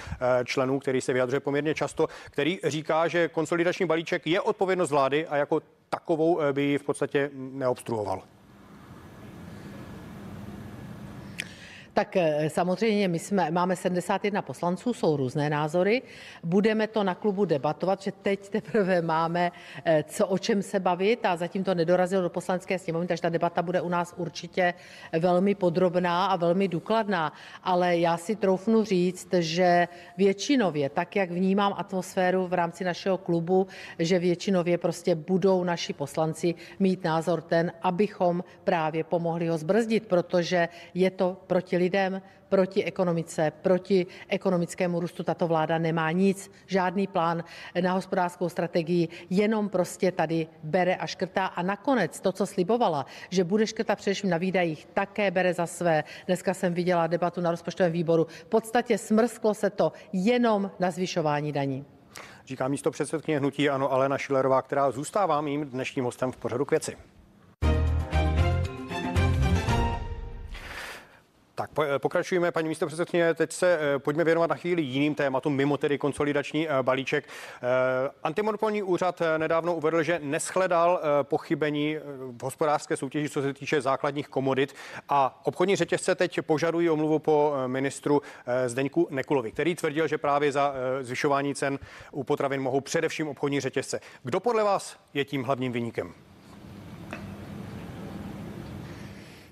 členů, 0.44 0.78
který 0.78 1.00
se 1.00 1.12
vyjadřuje 1.12 1.40
poměrně 1.40 1.74
často, 1.74 2.08
který 2.30 2.58
říká, 2.64 3.08
že 3.08 3.28
konsolidační 3.28 3.86
balíček 3.86 4.26
je 4.26 4.40
odpovědnost 4.40 4.90
vlády 4.90 5.26
a 5.26 5.36
jako 5.36 5.62
takovou 5.90 6.40
by 6.52 6.62
ji 6.62 6.78
v 6.78 6.82
podstatě 6.82 7.30
neobstruoval. 7.34 8.22
Tak 11.96 12.16
eh, 12.16 12.50
samozřejmě 12.50 13.08
my 13.08 13.18
jsme, 13.18 13.50
máme 13.50 13.76
71 13.76 14.42
poslanců, 14.42 14.92
jsou 14.92 15.16
různé 15.16 15.50
názory. 15.50 16.02
Budeme 16.44 16.86
to 16.86 17.04
na 17.04 17.14
klubu 17.14 17.44
debatovat, 17.44 18.02
že 18.02 18.12
teď 18.12 18.48
teprve 18.48 19.02
máme 19.02 19.52
eh, 19.84 20.04
co, 20.08 20.26
o 20.26 20.38
čem 20.38 20.62
se 20.62 20.80
bavit 20.80 21.26
a 21.26 21.36
zatím 21.36 21.64
to 21.64 21.74
nedorazilo 21.74 22.22
do 22.22 22.30
poslanecké 22.30 22.78
sněmovny, 22.78 23.08
takže 23.08 23.22
ta 23.22 23.28
debata 23.28 23.62
bude 23.62 23.80
u 23.80 23.88
nás 23.88 24.14
určitě 24.16 24.74
velmi 25.18 25.54
podrobná 25.54 26.26
a 26.26 26.36
velmi 26.36 26.68
důkladná. 26.68 27.32
Ale 27.62 27.96
já 27.98 28.16
si 28.16 28.36
troufnu 28.36 28.84
říct, 28.84 29.34
že 29.38 29.88
většinově, 30.16 30.90
tak 30.90 31.16
jak 31.16 31.30
vnímám 31.30 31.74
atmosféru 31.76 32.46
v 32.46 32.52
rámci 32.52 32.84
našeho 32.84 33.18
klubu, 33.18 33.66
že 33.98 34.18
většinově 34.18 34.78
prostě 34.78 35.14
budou 35.14 35.64
naši 35.64 35.92
poslanci 35.92 36.54
mít 36.78 37.04
názor 37.04 37.42
ten, 37.42 37.72
abychom 37.82 38.44
právě 38.64 39.04
pomohli 39.04 39.48
ho 39.48 39.58
zbrzdit, 39.58 40.06
protože 40.06 40.68
je 40.94 41.10
to 41.10 41.36
proti 41.46 41.85
lidem, 41.86 42.22
proti 42.48 42.84
ekonomice, 42.84 43.52
proti 43.62 44.06
ekonomickému 44.28 45.00
růstu 45.00 45.22
tato 45.22 45.46
vláda 45.46 45.78
nemá 45.78 46.10
nic, 46.10 46.50
žádný 46.66 47.06
plán 47.06 47.44
na 47.80 47.92
hospodářskou 47.92 48.48
strategii, 48.48 49.08
jenom 49.30 49.68
prostě 49.68 50.12
tady 50.12 50.46
bere 50.62 50.96
a 50.96 51.06
škrtá. 51.06 51.46
A 51.46 51.62
nakonec 51.62 52.20
to, 52.20 52.32
co 52.32 52.46
slibovala, 52.46 53.06
že 53.30 53.44
bude 53.44 53.66
škrtat 53.66 53.98
především 53.98 54.30
na 54.30 54.38
výdajích, 54.38 54.88
také 54.94 55.30
bere 55.30 55.54
za 55.54 55.66
své. 55.66 56.04
Dneska 56.26 56.54
jsem 56.54 56.74
viděla 56.74 57.06
debatu 57.06 57.40
na 57.40 57.50
rozpočtovém 57.50 57.92
výboru. 57.92 58.26
V 58.28 58.44
podstatě 58.44 58.98
smrsklo 58.98 59.54
se 59.54 59.70
to 59.70 59.92
jenom 60.12 60.70
na 60.78 60.90
zvyšování 60.90 61.52
daní. 61.52 61.84
Říká 62.46 62.68
místo 62.68 62.90
předsedkyně 62.90 63.38
hnutí 63.38 63.70
Ano 63.70 63.92
Alena 63.92 64.18
Šilerová, 64.18 64.62
která 64.62 64.90
zůstává 64.90 65.40
mým 65.40 65.64
dnešním 65.64 66.04
hostem 66.04 66.32
v 66.32 66.36
pořadu 66.36 66.64
k 66.64 66.70
věci. 66.70 66.96
Tak 71.74 72.00
pokračujeme, 72.00 72.52
paní 72.52 72.68
místo 72.68 72.86
předsedkyně. 72.86 73.34
Teď 73.34 73.52
se 73.52 73.78
eh, 73.80 73.98
pojďme 73.98 74.24
věnovat 74.24 74.50
na 74.50 74.56
chvíli 74.56 74.82
jiným 74.82 75.14
tématům, 75.14 75.56
mimo 75.56 75.76
tedy 75.76 75.98
konsolidační 75.98 76.68
eh, 76.68 76.82
balíček. 76.82 77.24
Eh, 77.28 78.10
antimonopolní 78.22 78.82
úřad 78.82 79.22
nedávno 79.38 79.74
uvedl, 79.74 80.02
že 80.02 80.20
neschledal 80.22 81.00
pochybení 81.22 81.96
v 82.38 82.42
hospodářské 82.42 82.96
soutěži, 82.96 83.28
co 83.28 83.42
se 83.42 83.54
týče 83.54 83.80
základních 83.80 84.28
komodit 84.28 84.74
a 85.08 85.40
obchodní 85.44 85.76
řetězce 85.76 86.14
teď 86.14 86.40
požadují 86.40 86.90
omluvu 86.90 87.18
po 87.18 87.54
ministru 87.66 88.22
Zdeňku 88.66 89.08
Nekulovi, 89.10 89.52
který 89.52 89.74
tvrdil, 89.74 90.08
že 90.08 90.18
právě 90.18 90.52
za 90.52 90.74
zvyšování 91.00 91.54
cen 91.54 91.78
u 92.12 92.24
potravin 92.24 92.62
mohou 92.62 92.80
především 92.80 93.28
obchodní 93.28 93.60
řetězce. 93.60 94.00
Kdo 94.22 94.40
podle 94.40 94.64
vás 94.64 94.96
je 95.14 95.24
tím 95.24 95.42
hlavním 95.42 95.72
vyníkem? 95.72 96.14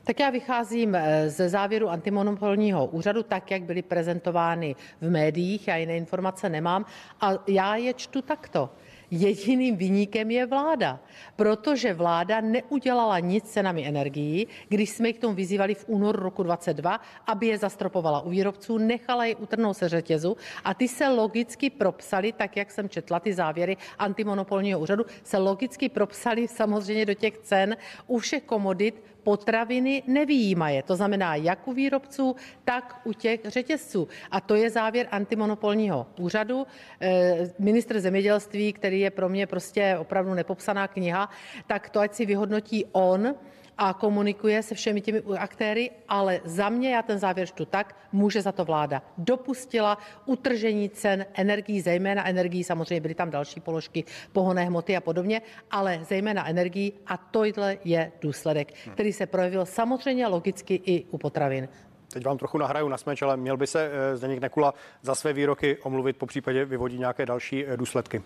Tak 0.05 0.21
já 0.21 0.31
vycházím 0.31 0.95
eh, 0.95 1.31
ze 1.31 1.49
závěru 1.49 1.89
antimonopolního 1.89 2.87
úřadu, 2.87 3.23
tak 3.23 3.51
jak 3.51 3.63
byly 3.63 3.83
prezentovány 3.83 4.77
v 5.01 5.11
médiích, 5.11 5.69
já 5.69 5.77
jiné 5.77 5.97
informace 5.97 6.49
nemám 6.49 6.85
a 7.21 7.31
já 7.49 7.77
je 7.77 7.95
čtu 7.95 8.23
takto. 8.23 8.71
Jediným 9.11 9.77
vyníkem 9.77 10.31
je 10.31 10.47
vláda, 10.47 11.01
protože 11.37 11.95
vláda 11.95 12.41
neudělala 12.41 13.19
nic 13.19 13.45
cenami 13.45 13.87
energií, 13.87 14.47
když 14.69 14.91
jsme 14.91 15.13
k 15.13 15.19
tomu 15.19 15.35
vyzývali 15.35 15.75
v 15.75 15.85
únoru 15.89 16.23
roku 16.23 16.43
2022, 16.43 17.01
aby 17.27 17.47
je 17.47 17.59
zastropovala 17.59 18.21
u 18.21 18.31
výrobců, 18.31 18.79
nechala 18.79 19.25
je 19.25 19.37
utrhnout 19.37 19.77
se 19.77 19.89
řetězu 19.89 20.37
a 20.65 20.75
ty 20.75 20.89
se 20.89 21.09
logicky 21.09 21.71
propsali, 21.71 22.33
tak 22.33 22.57
jak 22.57 22.71
jsem 22.71 22.89
četla 22.89 23.21
ty 23.21 23.35
závěry 23.35 23.77
antimonopolního 23.99 24.81
úřadu, 24.81 25.05
se 25.23 25.39
logicky 25.39 25.89
propsali 25.89 26.49
samozřejmě 26.49 27.07
do 27.07 27.15
těch 27.15 27.39
cen 27.39 27.77
u 28.07 28.19
všech 28.19 28.43
komodit 28.43 29.03
potraviny 29.25 30.03
nevýjímaje. 30.07 30.83
To 30.83 30.97
znamená 30.97 31.35
jak 31.35 31.69
u 31.69 31.73
výrobců, 31.73 32.37
tak 32.65 33.01
u 33.05 33.13
těch 33.13 33.41
řetězců. 33.45 34.09
A 34.31 34.41
to 34.41 34.55
je 34.55 34.71
závěr 34.71 35.09
antimonopolního 35.11 36.07
úřadu. 36.19 36.67
Eh, 37.01 37.51
ministr 37.59 38.01
zemědělství, 38.01 38.73
který 38.73 39.01
je 39.01 39.11
pro 39.11 39.29
mě 39.29 39.47
prostě 39.47 39.97
opravdu 40.01 40.35
nepopsaná 40.35 40.89
kniha, 40.89 41.31
tak 41.67 41.91
to 41.91 42.01
ať 42.01 42.15
si 42.15 42.27
vyhodnotí 42.27 42.85
on, 42.93 43.35
a 43.79 43.95
komunikuje 43.95 44.63
se 44.63 44.75
všemi 44.75 45.01
těmi 45.01 45.23
aktéry, 45.39 45.91
ale 46.09 46.41
za 46.45 46.69
mě, 46.69 46.95
já 46.95 47.03
ten 47.03 47.19
závěr 47.19 47.49
čtu 47.49 47.65
tak, 47.65 47.97
může 48.13 48.43
za 48.43 48.53
to 48.53 48.65
vláda. 48.65 49.03
Dopustila 49.19 49.99
utržení 50.27 50.91
cen 50.91 51.27
energií, 51.35 51.81
zejména 51.81 52.29
energií, 52.29 52.65
samozřejmě 52.65 53.01
byly 53.01 53.15
tam 53.15 53.31
další 53.31 53.61
položky, 53.61 54.05
pohonné 54.33 54.65
hmoty 54.65 54.97
a 54.97 55.01
podobně, 55.01 55.43
ale 55.71 56.01
zejména 56.09 56.49
energií 56.49 56.93
a 57.07 57.17
tohle 57.17 57.79
je 57.85 58.13
důsledek, 58.21 58.73
který 58.93 59.13
se 59.13 59.27
projevil 59.27 59.67
samozřejmě 59.67 60.27
logicky 60.27 60.81
i 60.85 61.05
u 61.11 61.19
potravin. 61.19 61.69
Teď 62.13 62.25
vám 62.25 62.39
trochu 62.39 62.59
nahraju 62.59 62.89
na 62.89 62.97
smeč, 62.97 63.23
ale 63.23 63.37
měl 63.37 63.57
by 63.57 63.67
se 63.67 63.91
eh, 63.93 64.17
Zdeněk 64.17 64.41
Nekula 64.41 64.75
za 65.03 65.15
své 65.15 65.33
výroky 65.33 65.77
omluvit, 65.83 66.17
po 66.17 66.27
případě 66.27 66.65
vyvodit 66.65 66.99
nějaké 66.99 67.27
další 67.27 67.67
eh, 67.67 67.77
důsledky. 67.77 68.23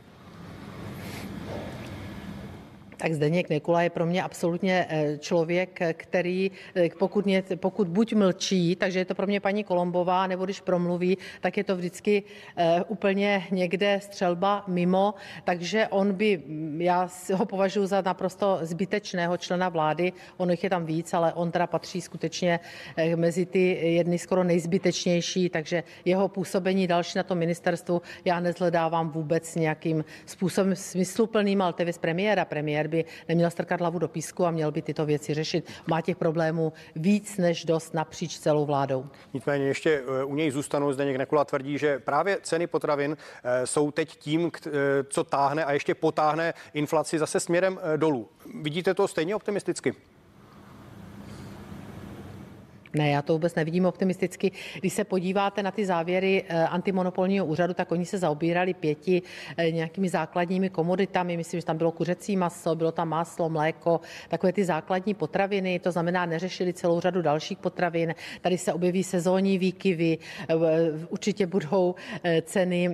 Tak 2.99 3.15
Zdeněk 3.15 3.49
Nekula 3.49 3.83
je 3.83 3.91
pro 3.91 4.07
mě 4.07 4.23
absolutně 4.23 4.87
eh, 4.89 5.19
člověk, 5.19 5.81
který 5.93 6.51
eh, 6.75 6.89
pokud, 6.99 7.25
mě, 7.25 7.43
pokud 7.57 7.89
buď 7.89 8.15
mlčí, 8.15 8.77
takže 8.77 8.99
je 8.99 9.05
to 9.05 9.15
pro 9.15 9.27
mě 9.27 9.41
paní 9.41 9.65
Kolombová, 9.65 10.27
nebo 10.27 10.45
když 10.45 10.61
promluví, 10.61 11.19
tak 11.41 11.57
je 11.57 11.65
to 11.65 11.77
vždycky 11.77 12.23
eh, 12.57 12.85
úplně 12.89 13.47
někde 13.51 14.01
střelba 14.03 14.65
mimo, 14.67 15.15
takže 15.45 15.89
on 15.89 16.13
by, 16.13 16.43
mm, 16.47 16.81
já 16.81 17.09
ho 17.35 17.47
považuji 17.47 17.87
za 17.87 18.01
naprosto 18.01 18.59
zbytečného 18.63 19.37
člena 19.37 19.69
vlády, 19.69 20.13
ono 20.37 20.51
jich 20.51 20.65
je 20.65 20.71
tam 20.71 20.87
víc, 20.87 21.15
ale 21.15 21.33
on 21.33 21.51
teda 21.51 21.67
patří 21.67 22.01
skutečně 22.01 22.61
mezi 23.17 23.47
ty 23.47 23.79
jedny 23.95 24.19
skoro 24.19 24.45
nejzbytečnější, 24.45 25.49
takže 25.49 25.83
jeho 26.05 26.29
působení 26.29 26.87
další 26.87 27.19
na 27.19 27.23
tom 27.23 27.39
ministerstvu 27.39 28.03
já 28.25 28.41
nezhledávám 28.41 29.11
vůbec 29.11 29.55
nějakým 29.55 30.05
způsobem 30.27 30.77
smysluplným, 30.77 31.63
ale 31.63 31.73
to 31.73 31.83
je 31.83 31.93
premiéra. 32.01 32.45
Premiér 32.45 32.88
by 32.89 33.05
neměl 33.29 33.51
strkat 33.51 33.81
hlavu 33.81 33.99
do 33.99 34.09
písku 34.09 34.47
a 34.47 34.51
měl 34.51 34.73
by 34.73 34.83
tyto 34.83 35.07
věci 35.07 35.35
řešit. 35.35 35.71
Má 35.87 36.01
těch 36.01 36.17
problémů 36.17 36.73
víc 36.97 37.37
než 37.37 37.65
dost 37.65 37.95
napříč 37.95 38.39
celou 38.39 38.67
vládou. 38.67 39.07
Nicméně 39.35 39.67
ještě 39.67 40.03
eh, 40.21 40.25
u 40.25 40.35
něj 40.35 40.51
zůstanou. 40.51 40.93
Zdeněk 40.93 41.17
Nekula 41.17 41.45
tvrdí, 41.45 41.79
že 41.79 41.99
právě 41.99 42.39
ceny 42.43 42.67
potravin 42.67 43.17
eh, 43.45 43.67
jsou 43.67 43.91
teď 43.91 44.17
tím, 44.17 44.51
eh, 44.67 44.71
co 45.09 45.25
táhne 45.25 45.65
a 45.65 45.73
ještě 45.73 45.95
potáhne 45.95 46.55
inflaci 46.75 47.19
zase 47.19 47.41
směrem 47.41 47.81
dolů. 47.97 48.29
Vidíte 48.63 48.95
to 48.95 49.09
stejně 49.09 49.37
optimisticky? 49.37 49.95
Ne, 52.95 53.11
já 53.11 53.23
to 53.23 53.33
vůbec 53.33 53.55
nevidím 53.55 53.87
optimisticky. 53.87 54.53
Když 54.81 54.93
se 54.93 55.05
podíváte 55.05 55.63
na 55.63 55.71
ty 55.71 55.87
závěry 55.87 56.45
eh, 56.49 56.65
antimonopolního 56.65 57.47
úřadu, 57.47 57.75
tak 57.75 57.93
oni 57.93 58.07
se 58.07 58.19
zaobírali 58.19 58.75
pěti 58.75 59.23
eh, 59.57 59.71
nějakými 59.71 60.09
základními 60.09 60.71
komoditami. 60.71 61.37
Myslím, 61.37 61.61
že 61.61 61.67
tam 61.67 61.77
bylo 61.77 61.93
kuřecí 61.93 62.37
maso, 62.37 62.75
bylo 62.75 62.93
tam 62.93 63.09
máslo, 63.09 63.49
mléko, 63.49 64.01
takové 64.29 64.53
ty 64.53 64.65
základní 64.65 65.15
potraviny. 65.15 65.79
To 65.79 65.93
znamená, 65.93 66.27
neřešili 66.27 66.73
celou 66.73 67.01
řadu 67.01 67.23
dalších 67.23 67.59
potravin. 67.59 68.15
Tady 68.41 68.59
se 68.59 68.73
objeví 68.73 69.05
sezónní 69.05 69.59
výkyvy, 69.59 70.19
eh, 70.49 70.55
určitě 71.09 71.47
budou 71.47 71.95
ceny 72.43 72.89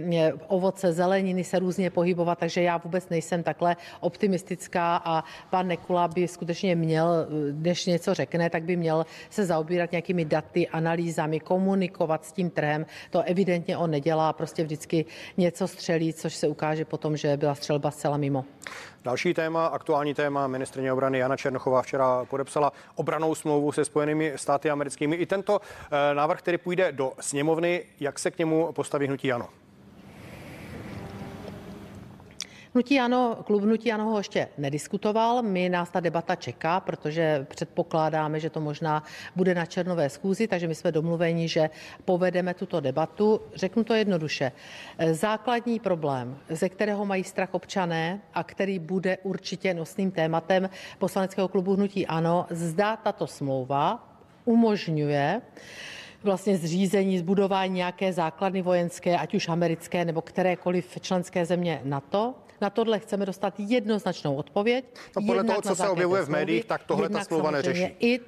ovoce, 0.46 0.92
zeleniny 0.92 1.44
se 1.44 1.58
různě 1.58 1.90
pohybovat, 1.90 2.38
takže 2.38 2.62
já 2.62 2.76
vůbec 2.76 3.08
nejsem 3.08 3.42
takhle 3.42 3.76
optimistická 4.00 4.96
a 5.04 5.24
pan 5.50 5.68
Nekula 5.68 6.08
by 6.08 6.28
skutečně 6.28 6.74
měl, 6.74 7.26
než 7.52 7.86
něco 7.86 8.14
řekne, 8.14 8.50
tak 8.50 8.62
by 8.62 8.76
měl 8.76 9.06
se 9.30 9.44
zaobírat 9.44 9.83
nějakými 9.92 10.24
daty, 10.24 10.68
analýzami, 10.68 11.40
komunikovat 11.40 12.24
s 12.24 12.32
tím 12.32 12.50
trhem. 12.50 12.86
To 13.10 13.22
evidentně 13.22 13.76
on 13.76 13.90
nedělá, 13.90 14.32
prostě 14.32 14.64
vždycky 14.64 15.04
něco 15.36 15.68
střelí, 15.68 16.12
což 16.12 16.34
se 16.34 16.48
ukáže 16.48 16.84
potom, 16.84 17.16
že 17.16 17.36
byla 17.36 17.54
střelba 17.54 17.90
zcela 17.90 18.16
mimo. 18.16 18.44
Další 19.04 19.34
téma, 19.34 19.66
aktuální 19.66 20.14
téma, 20.14 20.46
ministrině 20.46 20.92
obrany 20.92 21.18
Jana 21.18 21.36
Černochová 21.36 21.82
včera 21.82 22.24
podepsala 22.24 22.72
obranou 22.94 23.34
smlouvu 23.34 23.72
se 23.72 23.84
Spojenými 23.84 24.32
státy 24.36 24.70
americkými. 24.70 25.16
I 25.16 25.26
tento 25.26 25.60
eh, 25.60 26.14
návrh, 26.14 26.38
který 26.38 26.58
půjde 26.58 26.92
do 26.92 27.12
sněmovny, 27.20 27.84
jak 28.00 28.18
se 28.18 28.30
k 28.30 28.38
němu 28.38 28.72
postaví 28.72 29.06
hnutí 29.06 29.28
Jano? 29.28 29.48
Hnutí 32.74 33.00
ano, 33.00 33.36
klub 33.46 33.62
Hnutí 33.62 33.92
ano 33.92 34.04
ho 34.04 34.18
ještě 34.18 34.48
nediskutoval. 34.58 35.42
My 35.42 35.68
nás 35.68 35.90
ta 35.90 36.00
debata 36.00 36.34
čeká, 36.34 36.80
protože 36.80 37.46
předpokládáme, 37.48 38.40
že 38.40 38.50
to 38.50 38.60
možná 38.60 39.02
bude 39.36 39.54
na 39.54 39.66
černové 39.66 40.10
schůzi, 40.10 40.48
takže 40.48 40.68
my 40.68 40.74
jsme 40.74 40.92
domluveni, 40.92 41.48
že 41.48 41.70
povedeme 42.04 42.54
tuto 42.54 42.80
debatu. 42.80 43.40
Řeknu 43.54 43.84
to 43.84 43.94
jednoduše. 43.94 44.52
Základní 45.12 45.80
problém, 45.80 46.38
ze 46.48 46.68
kterého 46.68 47.04
mají 47.06 47.24
strach 47.24 47.54
občané 47.54 48.20
a 48.34 48.44
který 48.44 48.78
bude 48.78 49.18
určitě 49.22 49.74
nosným 49.74 50.10
tématem 50.10 50.70
poslaneckého 50.98 51.48
klubu 51.48 51.74
Hnutí 51.74 52.06
ano, 52.06 52.46
zda 52.50 52.96
tato 52.96 53.26
smlouva 53.26 54.08
umožňuje 54.44 55.40
vlastně 56.22 56.56
zřízení, 56.56 57.18
zbudování 57.18 57.74
nějaké 57.74 58.12
základny 58.12 58.62
vojenské, 58.62 59.18
ať 59.18 59.34
už 59.34 59.48
americké 59.48 60.04
nebo 60.04 60.22
kterékoliv 60.22 60.98
členské 61.00 61.46
země 61.46 61.80
NATO, 61.84 62.34
na 62.60 62.70
tohle 62.70 62.98
chceme 62.98 63.26
dostat 63.26 63.54
jednoznačnou 63.58 64.34
odpověď. 64.34 64.84
No 65.16 65.22
podle 65.26 65.44
toho, 65.44 65.62
co 65.62 65.74
se 65.74 65.88
objevuje 65.88 66.22
v 66.22 66.28
médiích, 66.28 66.64
tak 66.64 66.84
tohle 66.84 67.08
ta 67.08 67.24
smlouva 67.24 67.50
neřeší. 67.50 67.96
I 68.00 68.20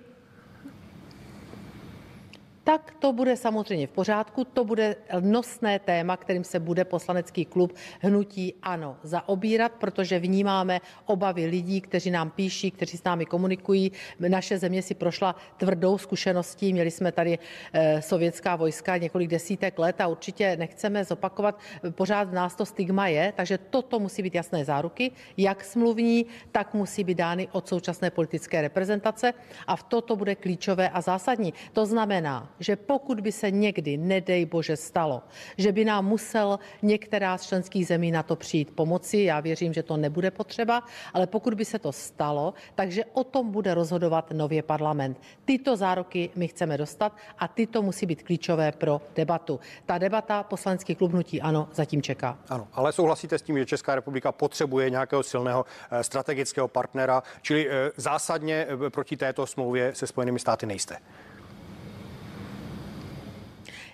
tak 2.67 2.95
to 2.99 3.13
bude 3.13 3.37
samozřejmě 3.37 3.87
v 3.87 3.91
pořádku. 3.91 4.45
To 4.45 4.65
bude 4.65 4.97
nosné 5.21 5.79
téma, 5.79 6.17
kterým 6.17 6.45
se 6.45 6.59
bude 6.59 6.85
poslanecký 6.85 7.45
klub 7.45 7.75
Hnutí 8.01 8.55
Ano 8.63 8.97
zaobírat, 9.03 9.73
protože 9.73 10.19
vnímáme 10.19 10.81
obavy 11.05 11.47
lidí, 11.47 11.81
kteří 11.81 12.11
nám 12.11 12.31
píší, 12.31 12.71
kteří 12.71 12.97
s 12.97 13.05
námi 13.05 13.27
komunikují. 13.27 13.93
Naše 14.19 14.59
země 14.59 14.83
si 14.83 14.95
prošla 14.95 15.37
tvrdou 15.57 15.99
zkušeností. 15.99 16.73
Měli 16.73 16.91
jsme 16.91 17.13
tady 17.13 17.39
eh, 17.73 18.03
sovětská 18.03 18.57
vojska 18.57 18.97
několik 18.97 19.31
desítek 19.31 19.79
let 19.79 20.01
a 20.01 20.07
určitě 20.07 20.57
nechceme 20.57 21.05
zopakovat. 21.05 21.59
Pořád 21.91 22.33
nás 22.33 22.55
to 22.55 22.67
stigma 22.67 23.09
je, 23.09 23.33
takže 23.37 23.59
toto 23.59 23.99
musí 23.99 24.23
být 24.23 24.35
jasné 24.35 24.65
záruky, 24.65 25.11
jak 25.37 25.65
smluvní, 25.65 26.27
tak 26.53 26.75
musí 26.75 27.05
být 27.05 27.19
dány 27.19 27.49
od 27.53 27.69
současné 27.69 28.11
politické 28.11 28.63
reprezentace 28.63 29.35
a 29.67 29.77
v 29.77 29.83
toto 29.83 30.17
bude 30.17 30.35
klíčové 30.35 30.89
a 30.89 31.01
zásadní. 31.01 31.55
To 31.73 31.87
znamená, 31.87 32.56
že 32.61 32.77
pokud 32.77 33.21
by 33.21 33.33
se 33.33 33.51
někdy, 33.51 33.97
nedej 33.97 34.47
bože, 34.47 34.77
stalo, 34.77 35.23
že 35.59 35.73
by 35.73 35.85
nám 35.85 36.07
musel 36.07 36.59
některá 36.83 37.39
z 37.39 37.47
členských 37.47 37.87
zemí 37.87 38.11
na 38.11 38.23
to 38.23 38.37
přijít 38.37 38.71
pomoci, 38.71 39.19
já 39.19 39.41
věřím, 39.41 39.73
že 39.73 39.83
to 39.83 39.97
nebude 39.97 40.31
potřeba, 40.31 40.83
ale 41.15 41.27
pokud 41.27 41.55
by 41.55 41.65
se 41.65 41.79
to 41.79 41.93
stalo, 41.93 42.55
takže 42.75 43.05
o 43.13 43.25
tom 43.25 43.51
bude 43.51 43.75
rozhodovat 43.75 44.31
nově 44.31 44.63
parlament. 44.63 45.21
Tyto 45.45 45.77
zároky 45.77 46.31
my 46.37 46.49
chceme 46.49 46.79
dostat 46.79 47.17
a 47.39 47.49
tyto 47.49 47.83
musí 47.83 48.07
být 48.07 48.23
klíčové 48.23 48.73
pro 48.73 49.01
debatu. 49.15 49.61
Ta 49.87 49.99
debata 49.99 50.43
poslanecký 50.43 50.95
klub 50.95 51.13
Hnutí 51.13 51.41
ano 51.41 51.69
zatím 51.75 52.03
čeká. 52.03 52.39
Ano, 52.49 52.69
ale 52.73 52.93
souhlasíte 52.93 53.39
s 53.39 53.43
tím, 53.43 53.59
že 53.59 53.67
Česká 53.67 53.95
republika 53.95 54.33
potřebuje 54.33 54.91
nějakého 54.91 55.23
silného 55.23 55.65
eh, 55.91 56.05
strategického 56.05 56.69
partnera, 56.69 57.23
čili 57.43 57.69
eh, 57.69 57.91
zásadně 57.97 58.67
eh, 58.87 58.91
proti 58.91 59.17
této 59.17 59.47
smlouvě 59.47 59.95
se 59.95 60.07
Spojenými 60.07 60.39
státy 60.39 60.67
nejste? 60.67 60.97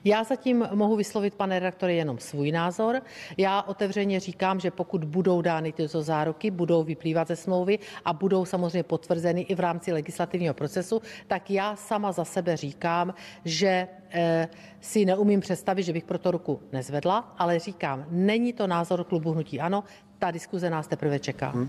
Já 0.04 0.24
zatím 0.24 0.68
mohu 0.74 0.96
vyslovit, 0.96 1.34
pane 1.34 1.58
redaktore, 1.58 1.94
jenom 1.94 2.18
svůj 2.18 2.52
názor. 2.52 3.02
Já 3.36 3.62
otevřeně 3.62 4.20
říkám, 4.20 4.60
že 4.60 4.70
pokud 4.70 5.04
budou 5.04 5.42
dány 5.42 5.72
tyto 5.72 6.02
záruky, 6.02 6.50
budou 6.50 6.82
vyplývat 6.82 7.28
ze 7.28 7.36
smlouvy 7.36 7.78
a 8.04 8.12
budou 8.12 8.44
samozřejmě 8.44 8.82
potvrzeny 8.82 9.40
i 9.40 9.54
v 9.54 9.60
rámci 9.60 9.92
legislativního 9.92 10.54
procesu, 10.54 11.02
tak 11.26 11.50
já 11.50 11.76
sama 11.76 12.12
za 12.12 12.24
sebe 12.24 12.56
říkám, 12.56 13.14
že 13.44 13.88
eh, 14.10 14.48
si 14.80 15.04
neumím 15.04 15.40
představit, 15.40 15.82
že 15.82 15.92
bych 15.92 16.04
pro 16.04 16.18
to 16.18 16.30
ruku 16.30 16.60
nezvedla, 16.72 17.34
ale 17.38 17.58
říkám, 17.58 18.06
není 18.10 18.52
to 18.52 18.66
názor 18.66 19.04
klubu 19.04 19.32
Hnutí 19.32 19.60
Ano, 19.60 19.84
ta 20.18 20.30
diskuze 20.30 20.70
nás 20.70 20.86
teprve 20.86 21.18
čeká. 21.18 21.50
Hmm. 21.50 21.68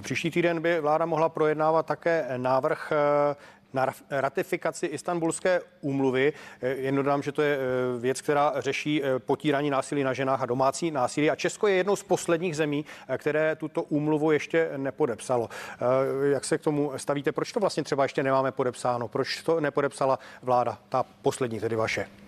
Příští 0.00 0.30
týden 0.30 0.62
by 0.62 0.80
vláda 0.80 1.06
mohla 1.06 1.28
projednávat 1.28 1.86
také 1.86 2.24
návrh 2.36 2.92
eh, 2.92 3.36
na 3.72 3.86
ratifikaci 4.10 4.86
Istanbulské 4.86 5.60
úmluvy. 5.80 6.32
Eh, 6.62 6.68
jen 6.68 6.96
dodám, 6.96 7.22
že 7.22 7.32
to 7.32 7.42
je 7.42 7.56
eh, 7.56 8.00
věc, 8.00 8.20
která 8.20 8.52
řeší 8.56 9.04
eh, 9.04 9.18
potírání 9.18 9.70
násilí 9.70 10.04
na 10.04 10.12
ženách 10.12 10.42
a 10.42 10.46
domácí 10.46 10.90
násilí. 10.90 11.30
A 11.30 11.36
Česko 11.36 11.66
je 11.66 11.74
jednou 11.74 11.96
z 11.96 12.02
posledních 12.02 12.56
zemí, 12.56 12.84
které 13.18 13.56
tuto 13.56 13.82
úmluvu 13.82 14.32
ještě 14.32 14.70
nepodepsalo. 14.76 15.48
Jak 16.32 16.44
se 16.44 16.58
k 16.58 16.60
tomu 16.60 16.92
stavíte? 16.96 17.32
Proč 17.32 17.52
to 17.52 17.60
vlastně 17.60 17.82
třeba 17.82 18.02
ještě 18.02 18.22
nemáme 18.22 18.52
podepsáno? 18.52 19.08
Proč 19.08 19.42
to 19.42 19.60
nepodepsala 19.60 20.18
vláda, 20.42 20.78
ta 20.88 21.04
poslední, 21.22 21.60
tedy 21.60 21.76
vaše? 21.76 22.19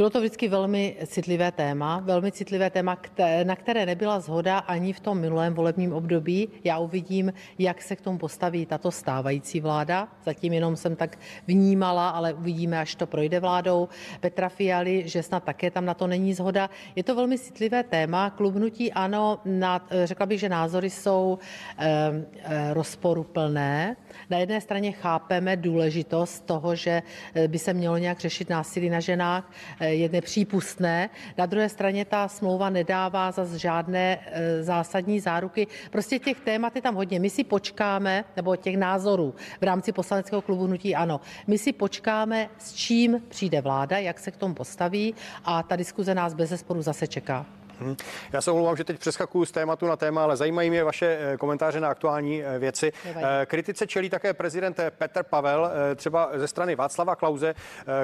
Bylo 0.00 0.10
to 0.10 0.20
vždycky 0.20 0.48
velmi 0.48 0.96
citlivé 1.06 1.52
téma, 1.52 2.00
velmi 2.04 2.32
citlivé 2.32 2.70
téma, 2.70 2.98
na 3.44 3.56
které 3.56 3.86
nebyla 3.86 4.20
zhoda 4.20 4.58
ani 4.58 4.92
v 4.92 5.00
tom 5.00 5.18
minulém 5.18 5.54
volebním 5.54 5.92
období. 5.92 6.48
Já 6.64 6.78
uvidím, 6.78 7.32
jak 7.58 7.82
se 7.82 7.96
k 7.96 8.00
tomu 8.00 8.18
postaví 8.18 8.66
tato 8.66 8.90
stávající 8.90 9.60
vláda. 9.60 10.08
Zatím 10.24 10.52
jenom 10.52 10.76
jsem 10.76 10.96
tak 10.96 11.18
vnímala, 11.46 12.10
ale 12.10 12.34
uvidíme, 12.34 12.80
až 12.80 12.94
to 12.94 13.06
projde 13.06 13.40
vládou 13.40 13.88
Petra 14.20 14.48
Fialy, 14.48 15.08
že 15.08 15.22
snad 15.22 15.44
také 15.44 15.70
tam 15.70 15.84
na 15.84 15.94
to 15.94 16.06
není 16.06 16.34
zhoda. 16.34 16.70
Je 16.96 17.04
to 17.04 17.14
velmi 17.14 17.38
citlivé 17.38 17.82
téma. 17.82 18.30
Klubnutí 18.30 18.92
ano, 18.92 19.40
na, 19.44 19.86
řekla 20.04 20.26
bych, 20.26 20.40
že 20.40 20.48
názory 20.48 20.90
jsou 20.90 21.38
e, 21.78 21.88
e, 21.88 22.74
rozporuplné. 22.74 23.96
Na 24.30 24.38
jedné 24.38 24.60
straně 24.60 24.92
chápeme 24.92 25.56
důležitost 25.56 26.46
toho, 26.46 26.74
že 26.74 27.02
eh, 27.34 27.48
by 27.48 27.58
se 27.58 27.72
mělo 27.72 27.98
nějak 27.98 28.20
řešit 28.20 28.50
násilí 28.50 28.90
na 28.90 29.00
ženách 29.00 29.52
je 29.94 30.08
nepřípustné. 30.08 31.10
Na 31.38 31.46
druhé 31.46 31.68
straně 31.68 32.04
ta 32.04 32.28
smlouva 32.28 32.70
nedává 32.70 33.32
za 33.32 33.58
žádné 33.58 34.18
e, 34.26 34.62
zásadní 34.62 35.20
záruky. 35.20 35.66
Prostě 35.90 36.18
těch 36.18 36.40
témat 36.40 36.76
je 36.76 36.82
tam 36.82 36.94
hodně. 36.94 37.20
My 37.20 37.30
si 37.30 37.44
počkáme, 37.44 38.24
nebo 38.36 38.56
těch 38.56 38.76
názorů 38.76 39.34
v 39.60 39.62
rámci 39.62 39.92
poslaneckého 39.92 40.42
klubu 40.42 40.66
Nutí 40.66 40.94
Ano. 40.94 41.20
My 41.46 41.58
si 41.58 41.72
počkáme, 41.72 42.48
s 42.58 42.72
čím 42.72 43.22
přijde 43.28 43.60
vláda, 43.60 43.98
jak 43.98 44.18
se 44.18 44.30
k 44.30 44.36
tomu 44.36 44.54
postaví 44.54 45.14
a 45.44 45.62
ta 45.62 45.76
diskuze 45.76 46.14
nás 46.14 46.34
bez 46.34 46.50
zesporu 46.50 46.82
zase 46.82 47.06
čeká. 47.06 47.59
Hmm. 47.80 47.96
Já 48.32 48.40
se 48.40 48.50
omlouvám, 48.50 48.76
že 48.76 48.84
teď 48.84 48.98
přeskakuju 48.98 49.44
z 49.44 49.50
tématu 49.50 49.86
na 49.86 49.96
téma, 49.96 50.22
ale 50.22 50.36
zajímají 50.36 50.70
mě 50.70 50.84
vaše 50.84 51.18
eh, 51.20 51.36
komentáře 51.36 51.80
na 51.80 51.88
aktuální 51.88 52.42
eh, 52.42 52.58
věci. 52.58 52.92
Eh, 53.04 53.46
kritice 53.46 53.86
čelí 53.86 54.10
také 54.10 54.34
prezident 54.34 54.80
Petr 54.90 55.22
Pavel, 55.22 55.70
třeba 55.96 56.30
ze 56.34 56.48
strany 56.48 56.76
Václava 56.76 57.16
Klauze, 57.16 57.54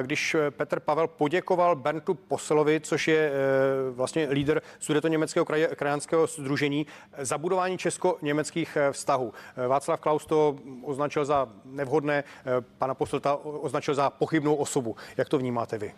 když 0.01 0.35
Petr 0.49 0.79
Pavel 0.79 1.07
poděkoval 1.07 1.75
Berntu 1.75 2.13
Poselovi, 2.13 2.79
což 2.79 3.07
je 3.07 3.31
vlastně 3.91 4.27
lídr 4.31 4.61
německého 5.07 5.45
kraj, 5.45 5.67
krajanského 5.75 6.27
združení, 6.27 6.87
za 7.17 7.37
budování 7.37 7.77
česko-německých 7.77 8.77
vztahů. 8.91 9.33
Václav 9.67 9.99
Klaus 9.99 10.25
to 10.25 10.55
označil 10.83 11.25
za 11.25 11.49
nevhodné, 11.65 12.23
pana 12.77 12.93
Poselta 12.93 13.35
označil 13.43 13.95
za 13.95 14.09
pochybnou 14.09 14.55
osobu. 14.55 14.95
Jak 15.17 15.29
to 15.29 15.37
vnímáte 15.37 15.77
vy? 15.77 15.93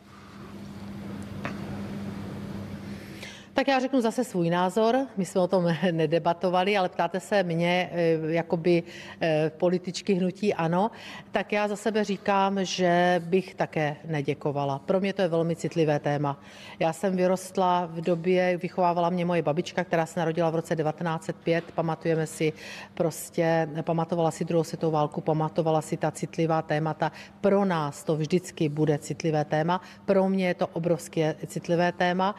Tak 3.60 3.68
já 3.68 3.80
řeknu 3.80 4.02
zase 4.02 4.24
svůj 4.24 4.50
názor. 4.50 4.98
My 5.18 5.26
jsme 5.26 5.42
o 5.42 5.48
tom 5.48 5.76
nedebatovali, 5.92 6.78
ale 6.78 6.90
ptáte 6.90 7.20
se 7.20 7.44
mě, 7.44 7.90
eh, 7.92 8.18
jakoby 8.28 8.84
eh, 9.22 9.52
političky 9.58 10.14
hnutí 10.14 10.54
ano. 10.54 10.92
Tak 11.32 11.52
já 11.52 11.68
za 11.68 11.76
sebe 11.76 12.04
říkám, 12.04 12.66
že 12.66 13.22
bych 13.26 13.56
také 13.56 13.96
neděkovala. 14.06 14.80
Pro 14.80 15.00
mě 15.00 15.14
to 15.14 15.22
je 15.22 15.28
velmi 15.28 15.56
citlivé 15.56 16.00
téma. 16.00 16.40
Já 16.80 16.94
jsem 16.94 17.16
vyrostla 17.16 17.86
v 17.86 18.02
době, 18.02 18.58
vychovávala 18.58 19.10
mě 19.10 19.26
moje 19.26 19.42
babička, 19.42 19.84
která 19.84 20.06
se 20.06 20.20
narodila 20.20 20.50
v 20.50 20.56
roce 20.56 20.76
1905. 20.76 21.64
Pamatujeme 21.76 22.28
si 22.28 22.54
prostě, 22.94 23.70
pamatovala 23.82 24.32
si 24.32 24.46
druhou 24.46 24.64
světovou 24.64 24.92
válku, 24.92 25.22
pamatovala 25.22 25.82
si 25.82 25.98
ta 25.98 26.12
citlivá 26.12 26.62
témata. 26.62 27.12
Pro 27.42 27.66
nás 27.66 28.04
to 28.04 28.16
vždycky 28.16 28.70
bude 28.70 28.98
citlivé 28.98 29.46
téma. 29.46 29.82
Pro 30.06 30.30
mě 30.30 30.48
je 30.48 30.54
to 30.54 30.68
obrovské 30.68 31.36
citlivé 31.48 31.92
téma 31.92 32.36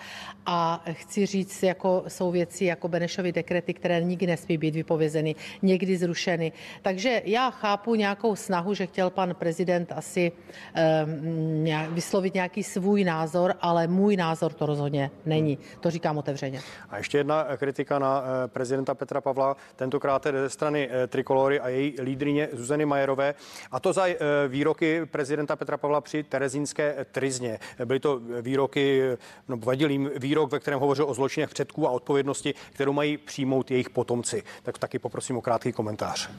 a 0.46 0.82
chci 0.92 1.09
říct, 1.16 1.62
jako 1.62 2.04
jsou 2.08 2.30
věci 2.30 2.64
jako 2.64 2.88
Benešovy 2.88 3.32
dekrety, 3.32 3.74
které 3.74 4.02
nikdy 4.02 4.26
nesmí 4.26 4.58
být 4.58 4.74
vypovězeny, 4.74 5.34
někdy 5.62 5.96
zrušeny. 5.96 6.52
Takže 6.82 7.22
já 7.24 7.50
chápu 7.50 7.94
nějakou 7.94 8.36
snahu, 8.36 8.74
že 8.74 8.86
chtěl 8.86 9.10
pan 9.10 9.34
prezident 9.34 9.92
asi 9.96 10.32
um, 10.32 11.94
vyslovit 11.94 12.34
nějaký 12.34 12.62
svůj 12.62 13.04
názor, 13.04 13.54
ale 13.60 13.86
můj 13.86 14.16
názor 14.16 14.52
to 14.52 14.66
rozhodně 14.66 15.10
není. 15.26 15.58
To 15.80 15.90
říkám 15.90 16.18
otevřeně. 16.18 16.60
A 16.90 16.98
ještě 16.98 17.18
jedna 17.18 17.46
kritika 17.56 17.98
na 17.98 18.22
eh, 18.44 18.48
prezidenta 18.48 18.94
Petra 18.94 19.20
Pavla, 19.20 19.56
tentokrát 19.76 20.26
ze 20.32 20.50
strany 20.50 20.88
eh, 20.90 21.06
Trikolory 21.06 21.60
a 21.60 21.68
její 21.68 21.94
lídrině 22.02 22.48
Zuzany 22.52 22.86
Majerové. 22.86 23.34
A 23.72 23.80
to 23.80 23.92
za 23.92 24.06
eh, 24.06 24.16
výroky 24.48 25.06
prezidenta 25.06 25.56
Petra 25.56 25.76
Pavla 25.76 26.00
při 26.00 26.22
Terezínské 26.22 27.06
trizně. 27.12 27.58
Byly 27.84 28.00
to 28.00 28.20
výroky, 28.42 29.02
no 29.48 29.56
vadil 29.56 29.90
jim 29.90 30.10
výrok, 30.16 30.52
ve 30.52 30.58
kterém 30.58 30.80
hovořil 30.80 30.99
o 31.06 31.14
zločinech 31.14 31.50
předků 31.50 31.88
a 31.88 31.90
odpovědnosti, 31.90 32.54
kterou 32.72 32.92
mají 32.92 33.18
přijmout 33.18 33.70
jejich 33.70 33.90
potomci. 33.90 34.42
Tak 34.62 34.78
taky 34.78 34.98
poprosím 34.98 35.36
o 35.36 35.40
krátký 35.40 35.72
komentář. 35.72 36.30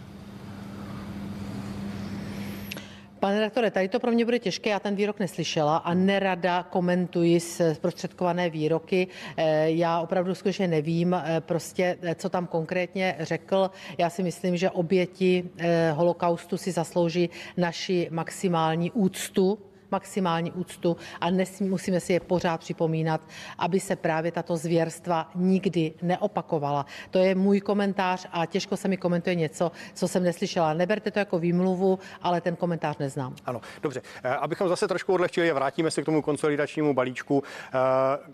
Pane 3.21 3.36
redaktore, 3.36 3.71
tady 3.71 3.88
to 3.88 4.00
pro 4.00 4.12
mě 4.12 4.26
bude 4.26 4.39
těžké, 4.39 4.69
já 4.69 4.80
ten 4.80 4.95
výrok 4.95 5.19
neslyšela 5.19 5.78
a 5.78 5.93
nerada 5.93 6.63
komentuji 6.63 7.39
zprostředkované 7.74 8.50
výroky. 8.50 9.08
Eh, 9.38 9.71
já 9.71 10.00
opravdu 10.00 10.36
skutečně 10.36 10.67
nevím 10.67 11.13
eh, 11.13 11.41
prostě, 11.41 11.97
eh, 12.02 12.15
co 12.15 12.30
tam 12.30 12.47
konkrétně 12.47 13.15
řekl. 13.19 13.71
Já 13.97 14.10
si 14.10 14.24
myslím, 14.24 14.58
že 14.58 14.69
oběti 14.69 15.50
holokaustu 15.93 16.58
si 16.58 16.71
zaslouží 16.71 17.30
naši 17.58 18.08
maximální 18.12 18.91
úctu 18.91 19.60
maximální 19.91 20.51
úctu 20.51 20.97
a 21.21 21.30
nesmí, 21.30 21.69
musíme 21.69 21.99
si 21.99 22.13
je 22.13 22.19
pořád 22.19 22.60
připomínat, 22.60 23.21
aby 23.58 23.80
se 23.80 23.95
právě 23.95 24.32
tato 24.32 24.58
zvěrstva 24.58 25.32
nikdy 25.36 25.93
neopakovala. 26.01 26.86
To 27.12 27.19
je 27.19 27.36
můj 27.36 27.62
komentář 27.62 28.27
a 28.32 28.45
těžko 28.45 28.77
se 28.77 28.88
mi 28.88 28.97
komentuje 28.97 29.36
něco, 29.36 29.71
co 29.93 30.08
jsem 30.08 30.23
neslyšela. 30.23 30.73
Neberte 30.73 31.12
to 31.12 31.19
jako 31.19 31.39
výmluvu, 31.39 31.99
ale 32.21 32.41
ten 32.41 32.56
komentář 32.56 32.97
neznám. 32.97 33.36
Ano, 33.45 33.62
dobře. 33.82 34.01
Eh, 34.23 34.30
abychom 34.36 34.69
zase 34.69 34.88
trošku 34.88 35.13
odlehčili 35.13 35.51
a 35.51 35.54
vrátíme 35.54 35.91
se 35.91 36.01
k 36.01 36.06
tomu 36.06 36.21
konsolidačnímu 36.21 36.93
balíčku. 36.93 37.43
Eh, 37.43 37.77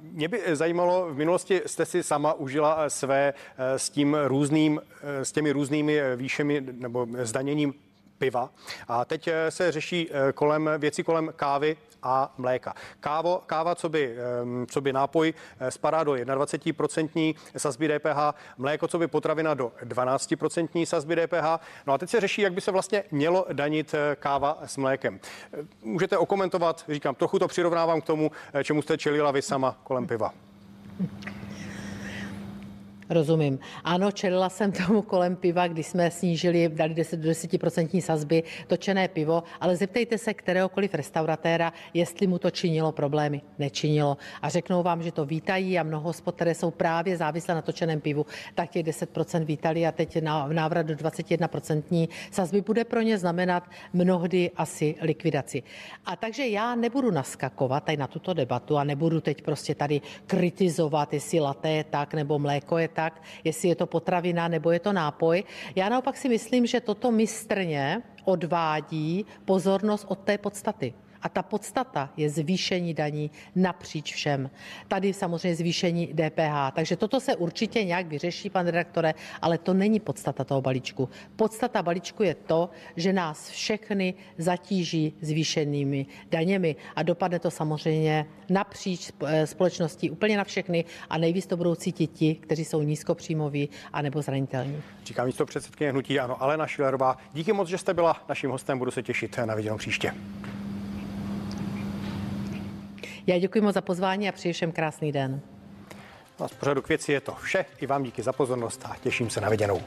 mě 0.01 0.27
by 0.27 0.41
zajímalo, 0.53 1.13
v 1.13 1.17
minulosti 1.17 1.61
jste 1.65 1.85
si 1.85 2.03
sama 2.03 2.33
užila 2.33 2.77
eh, 2.79 2.89
své 2.89 3.33
s 3.57 3.89
tím 3.89 4.17
různým, 4.25 4.81
s 5.03 5.31
těmi 5.31 5.51
různými 5.51 6.01
výšemi 6.15 6.63
nebo 6.71 7.07
zdaněním 7.23 7.73
piva. 8.17 8.49
A 8.87 9.05
teď 9.05 9.27
eh, 9.27 9.51
se 9.51 9.71
řeší 9.71 10.09
eh, 10.11 10.33
kolem 10.33 10.69
věci 10.77 11.03
kolem 11.03 11.33
kávy 11.35 11.77
a 12.03 12.33
mléka. 12.37 12.73
Kávo, 12.99 13.41
káva, 13.45 13.75
co 13.75 13.89
by, 13.89 14.15
ehm, 14.41 14.65
co 14.69 14.81
by 14.81 14.93
nápoj, 14.93 15.33
eh, 15.59 15.71
spadá 15.71 16.03
do 16.03 16.13
21% 16.13 17.35
sazby 17.57 17.87
DPH, 17.87 18.33
mléko, 18.57 18.87
co 18.87 18.99
by 18.99 19.07
potravina 19.07 19.53
do 19.53 19.71
12% 19.83 20.85
sazby 20.85 21.15
DPH. 21.15 21.59
No 21.87 21.93
a 21.93 21.97
teď 21.97 22.09
se 22.09 22.19
řeší, 22.19 22.41
jak 22.41 22.53
by 22.53 22.61
se 22.61 22.71
vlastně 22.71 23.03
mělo 23.11 23.45
danit 23.53 23.95
káva 24.19 24.59
s 24.65 24.77
mlékem. 24.77 25.19
Můžete 25.81 26.17
okomentovat, 26.17 26.85
říkám, 26.89 27.15
trochu 27.15 27.39
to 27.39 27.47
přirovnávám 27.47 28.01
k 28.01 28.05
tomu, 28.05 28.31
čemu 28.63 28.81
jste 28.81 28.97
čelila 28.97 29.31
vy 29.31 29.41
sama 29.41 29.79
kolem 29.83 30.07
piva. 30.07 30.33
Rozumím. 33.09 33.59
Ano, 33.83 34.11
čelila 34.11 34.49
jsem 34.49 34.71
tomu 34.71 35.01
kolem 35.01 35.35
piva, 35.35 35.67
kdy 35.67 35.83
jsme 35.83 36.11
snížili, 36.11 36.69
dali 36.69 36.93
10 36.93 37.19
do 37.19 37.29
10% 37.29 38.01
sazby 38.01 38.43
točené 38.67 39.07
pivo, 39.07 39.43
ale 39.61 39.75
zeptejte 39.75 40.17
se 40.17 40.33
kteréhokoliv 40.33 40.93
restauratéra, 40.93 41.73
jestli 41.93 42.27
mu 42.27 42.39
to 42.39 42.51
činilo 42.51 42.91
problémy. 42.91 43.41
Nečinilo. 43.59 44.17
A 44.41 44.49
řeknou 44.49 44.83
vám, 44.83 45.03
že 45.03 45.11
to 45.11 45.25
vítají 45.25 45.79
a 45.79 45.83
mnoho 45.83 46.13
spod, 46.13 46.35
které 46.35 46.55
jsou 46.55 46.71
právě 46.71 47.17
závislé 47.17 47.55
na 47.55 47.61
točeném 47.61 48.01
pivu, 48.01 48.25
tak 48.55 48.69
těch 48.69 48.85
10% 48.85 49.45
vítali 49.45 49.87
a 49.87 49.91
teď 49.91 50.21
na, 50.21 50.47
návrat 50.47 50.85
do 50.85 50.93
21% 50.93 52.07
sazby 52.31 52.61
bude 52.61 52.83
pro 52.83 53.01
ně 53.01 53.17
znamenat 53.17 53.63
mnohdy 53.93 54.51
asi 54.55 54.95
likvidaci. 55.01 55.63
A 56.05 56.15
takže 56.15 56.47
já 56.47 56.75
nebudu 56.75 57.11
naskakovat 57.11 57.83
tady 57.83 57.97
na 57.97 58.07
tuto 58.07 58.33
debatu 58.33 58.77
a 58.77 58.83
nebudu 58.83 59.21
teď 59.21 59.41
prostě 59.41 59.75
tady 59.75 60.01
kritizovat, 60.25 61.13
jestli 61.13 61.39
laté 61.39 61.69
je 61.69 61.83
tak 61.83 62.13
nebo 62.13 62.39
mléko 62.39 62.77
je 62.77 62.96
tak, 62.97 63.21
jestli 63.43 63.69
je 63.69 63.75
to 63.75 63.85
potravina 63.85 64.47
nebo 64.49 64.73
je 64.73 64.79
to 64.81 64.93
nápoj. 64.93 65.43
Já 65.75 65.89
naopak 65.89 66.17
si 66.17 66.29
myslím, 66.29 66.65
že 66.65 66.81
toto 66.81 67.13
mistrně 67.13 68.01
odvádí 68.25 69.25
pozornost 69.45 70.05
od 70.09 70.19
té 70.25 70.37
podstaty. 70.37 70.93
A 71.21 71.29
ta 71.29 71.43
podstata 71.43 72.09
je 72.17 72.29
zvýšení 72.29 72.93
daní 72.93 73.31
napříč 73.55 74.13
všem. 74.13 74.49
Tady 74.87 75.13
samozřejmě 75.13 75.55
zvýšení 75.55 76.07
DPH. 76.07 76.71
Takže 76.75 76.95
toto 76.95 77.19
se 77.19 77.35
určitě 77.35 77.83
nějak 77.83 78.07
vyřeší, 78.07 78.49
pan 78.49 78.65
redaktore, 78.65 79.13
ale 79.41 79.57
to 79.57 79.73
není 79.73 79.99
podstata 79.99 80.43
toho 80.43 80.61
balíčku. 80.61 81.09
Podstata 81.35 81.83
balíčku 81.83 82.23
je 82.23 82.35
to, 82.35 82.69
že 82.95 83.13
nás 83.13 83.49
všechny 83.49 84.13
zatíží 84.37 85.13
zvýšenými 85.21 86.05
daněmi 86.31 86.75
a 86.95 87.03
dopadne 87.03 87.39
to 87.39 87.51
samozřejmě 87.51 88.25
napříč 88.49 89.11
eh, 89.25 89.47
společností 89.47 90.09
úplně 90.09 90.37
na 90.37 90.43
všechny 90.43 90.85
a 91.09 91.17
nejvíc 91.17 91.47
to 91.47 91.57
budou 91.57 91.75
cítit 91.75 92.07
ti, 92.07 92.35
kteří 92.35 92.65
jsou 92.65 92.81
nízkopříjmoví 92.81 93.69
anebo 93.93 94.21
zranitelní. 94.21 94.81
Říká 95.05 95.25
místo 95.25 95.45
předsedkyně 95.45 95.91
hnutí 95.91 96.19
ano, 96.19 96.43
Alena 96.43 96.67
Šilerová. 96.67 97.17
Díky 97.33 97.53
moc, 97.53 97.69
že 97.69 97.77
jste 97.77 97.93
byla 97.93 98.17
naším 98.29 98.49
hostem, 98.49 98.79
budu 98.79 98.91
se 98.91 99.03
těšit 99.03 99.37
na 99.45 99.55
viděnou 99.55 99.77
příště. 99.77 100.13
Já 103.27 103.39
děkuji 103.39 103.61
moc 103.61 103.73
za 103.73 103.81
pozvání 103.81 104.29
a 104.29 104.31
přeji 104.31 104.53
všem 104.53 104.71
krásný 104.71 105.11
den. 105.11 105.41
A 106.39 106.47
z 106.47 106.53
pořadu 106.53 106.81
k 106.81 106.89
věci 106.89 107.11
je 107.11 107.21
to 107.21 107.35
vše. 107.35 107.65
I 107.81 107.87
vám 107.87 108.03
díky 108.03 108.23
za 108.23 108.33
pozornost 108.33 108.85
a 108.85 108.95
těším 109.03 109.29
se 109.29 109.41
na 109.41 109.49
viděnou. 109.49 109.81